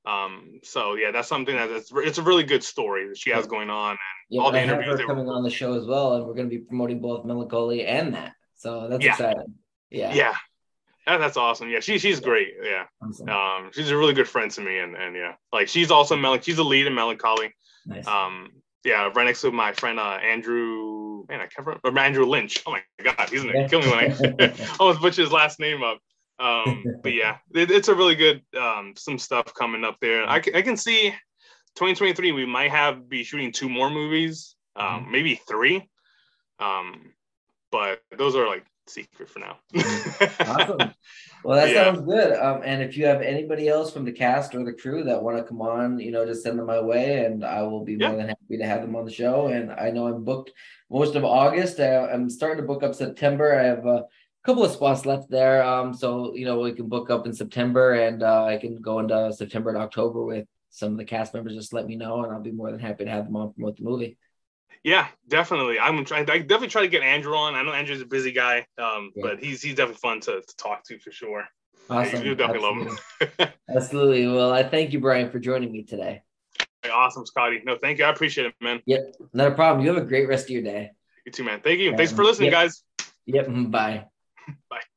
um, 0.05 0.61
so 0.65 0.95
yeah, 0.95 1.13
that's 1.13 1.29
something 1.29 1.55
that 1.55 1.71
it's, 1.71 1.93
it's 1.95 2.19
a 2.19 2.23
really 2.23 2.43
good 2.43 2.65
story 2.65 3.09
that 3.09 3.17
she 3.17 3.31
has 3.31 3.47
going 3.47 3.71
on, 3.71 3.91
and 3.91 3.99
yeah, 4.31 4.41
all 4.41 4.51
the 4.51 4.59
I 4.59 4.63
interviews 4.65 4.99
have 4.99 5.07
coming 5.07 5.29
on 5.29 5.43
the 5.45 5.51
show 5.51 5.75
as 5.75 5.87
well, 5.87 6.15
and 6.15 6.27
we're 6.27 6.35
going 6.35 6.49
to 6.49 6.57
be 6.57 6.63
promoting 6.63 7.01
both 7.01 7.25
Melancholy 7.25 7.87
and 7.87 8.15
that. 8.15 8.33
So 8.57 8.89
that's 8.89 9.05
yeah. 9.05 9.13
exciting. 9.13 9.55
Yeah, 9.91 10.15
yeah, 10.15 10.35
that, 11.07 11.19
that's 11.19 11.37
awesome. 11.37 11.69
Yeah, 11.69 11.81
she 11.81 11.99
she's 11.99 12.19
great. 12.19 12.49
Yeah, 12.63 12.85
awesome. 13.01 13.29
um, 13.29 13.71
she's 13.73 13.91
a 13.91 13.97
really 13.97 14.15
good 14.15 14.29
friend 14.29 14.51
to 14.53 14.61
me, 14.61 14.79
and 14.79 14.97
and 14.97 15.15
yeah, 15.15 15.35
like 15.53 15.69
she's 15.69 15.93
also 15.93 16.17
Mel- 16.17 16.41
she's 16.41 16.59
a 16.59 16.65
lead 16.65 16.89
in 16.89 16.95
Melancholy. 16.95 17.55
Nice. 17.87 18.07
Um, 18.07 18.51
yeah, 18.85 19.09
right 19.15 19.25
next 19.25 19.43
to 19.43 19.53
my 19.53 19.73
friend 19.73 20.01
uh, 20.01 20.19
Andrew. 20.23 21.25
Man, 21.29 21.41
I 21.41 21.47
can't 21.47 21.65
remember 21.67 22.01
Andrew 22.01 22.27
Lynch. 22.27 22.63
Oh 22.67 22.73
my 22.73 22.83
god, 23.03 23.29
he's 23.31 23.45
gonna 23.45 23.69
kill 23.69 23.81
me 23.81 23.89
when 23.89 23.99
I 24.41 24.53
almost 24.81 25.01
butcher 25.01 25.23
his 25.23 25.31
last 25.31 25.61
name 25.61 25.85
up. 25.85 25.99
Um, 26.43 26.85
but 27.03 27.15
yeah, 27.15 27.37
it, 27.55 27.71
it's 27.71 27.89
a 27.89 27.95
really 27.95 28.17
good 28.17 28.43
um, 28.59 28.95
some 28.97 29.19
stuff 29.19 29.53
coming 29.55 29.85
up 29.85 29.97
there. 30.01 30.29
I, 30.29 30.37
I 30.37 30.63
can 30.63 30.77
see 30.77 31.11
2023 31.77 32.33
we 32.33 32.45
might 32.45 32.71
have 32.71 33.09
be 33.09 33.25
shooting 33.25 33.53
two 33.53 33.69
more 33.69 33.91
movies, 33.91 34.57
um, 34.77 34.87
mm-hmm. 34.87 35.13
maybe 35.13 35.41
three. 35.49 35.89
Um, 36.59 37.13
but 37.71 38.01
those 38.19 38.37
are 38.37 38.47
like 38.47 38.67
secret 38.87 39.29
for 39.29 39.39
now. 39.39 39.59
awesome. 40.41 40.93
Well, 41.45 41.57
that 41.57 41.71
yeah. 41.71 41.85
sounds 41.87 42.07
good. 42.07 42.39
Um, 42.39 42.61
and 42.65 42.81
if 42.83 42.97
you 42.97 43.05
have 43.07 43.21
anybody 43.21 43.67
else 43.69 43.93
from 43.93 44.05
the 44.05 44.13
cast 44.13 44.55
or 44.55 44.65
the 44.65 44.73
crew 44.73 45.03
that 45.03 45.21
want 45.21 45.39
to 45.39 45.43
come 45.43 45.61
on, 45.61 45.99
you 45.99 46.13
know, 46.13 46.25
just 46.25 46.45
send 46.45 46.57
them 46.57 46.67
my 46.67 46.81
way, 46.81 47.25
and 47.25 47.45
I 47.45 47.63
will 47.63 47.85
be 47.85 47.95
yeah. 47.95 48.11
more 48.11 48.17
than 48.17 48.29
happy 48.29 48.59
to 48.59 48.65
have 48.65 48.83
them 48.83 48.95
on 48.95 49.05
the 49.05 49.11
show. 49.11 49.49
And 49.49 49.73
I 49.73 49.91
know 49.91 50.07
I'm 50.07 50.23
booked 50.23 50.53
most 50.89 51.17
of 51.17 51.25
August. 51.25 51.81
I, 51.81 52.13
am 52.13 52.31
starting 52.31 52.59
to 52.59 52.67
book 52.67 52.85
up 52.85 52.95
September. 52.95 53.59
I 53.59 53.65
have 53.65 53.85
uh, 53.85 54.03
couple 54.45 54.65
of 54.65 54.73
spots 54.73 55.07
left 55.07 55.31
there. 55.31 55.63
Um, 55.63 55.95
so 55.95 56.35
you 56.35 56.45
know 56.45 56.59
we 56.61 56.73
can 56.73 56.89
book 56.89 57.11
up 57.11 57.27
in 57.27 57.33
September, 57.33 57.93
and 57.93 58.23
uh, 58.23 58.45
I 58.45 58.57
can 58.57 58.81
go 58.81 58.99
into 58.99 59.33
September 59.33 59.71
and 59.71 59.79
October 59.79 60.23
with 60.23 60.47
some 60.71 60.93
of 60.93 60.99
the 60.99 61.05
cast 61.05 61.35
members. 61.35 61.55
Just 61.55 61.73
let 61.73 61.87
me 61.87 61.97
know, 61.97 62.25
and 62.25 62.33
I'll 62.33 62.41
be 62.41 62.53
more 62.53 62.71
than 62.71 62.81
happy 62.81 63.05
to 63.05 63.11
have 63.11 63.27
them 63.27 63.37
on 63.37 63.53
promote 63.53 63.77
the 63.77 63.85
movie. 63.85 64.19
Yeah, 64.85 65.07
definitely. 65.29 65.79
I'm 65.79 66.05
trying. 66.05 66.29
I 66.29 66.39
definitely 66.39 66.69
try 66.69 66.83
to 66.83 66.89
get 66.89 67.03
Andrew 67.03 67.37
on. 67.37 67.55
I 67.55 67.63
know 67.63 67.73
Andrew's 67.73 68.01
a 68.01 68.07
busy 68.07 68.33
guy, 68.33 68.67
um, 68.79 69.13
yeah. 69.15 69.23
but 69.23 69.45
he's 69.45 69.63
he's 69.63 69.77
definitely 69.77 70.01
fun 70.01 70.21
to, 70.21 70.41
to 70.41 70.57
talk 70.57 70.85
to 70.87 70.99
for 70.99 71.13
sure. 71.13 71.45
Awesome. 71.89 72.25
You 72.25 72.35
definitely 72.35 72.69
Absolutely. 72.69 72.97
love 73.21 73.39
him. 73.39 73.49
Absolutely. 73.77 74.27
Well, 74.29 74.53
I 74.53 74.63
thank 74.63 74.93
you, 74.93 75.01
Brian, 75.01 75.31
for 75.31 75.39
joining 75.39 75.73
me 75.73 75.83
today. 75.83 76.23
Awesome, 76.91 77.27
Scotty. 77.27 77.61
No, 77.65 77.77
thank 77.77 77.99
you. 77.99 78.05
I 78.05 78.11
appreciate 78.11 78.47
it, 78.47 78.55
man. 78.61 78.81
Yep, 78.87 79.15
not 79.33 79.49
a 79.49 79.55
problem. 79.55 79.85
You 79.85 79.95
have 79.95 80.03
a 80.03 80.07
great 80.07 80.29
rest 80.29 80.47
of 80.47 80.51
your 80.51 80.63
day. 80.63 80.91
You 81.25 81.33
too, 81.33 81.45
man. 81.45 81.61
Thank 81.61 81.79
you. 81.79 81.97
Thanks 81.97 82.13
for 82.13 82.25
listening, 82.25 82.51
yep. 82.51 82.55
guys. 82.55 82.83
Yep. 83.27 83.47
Bye. 83.71 84.07
Bye. 84.71 84.92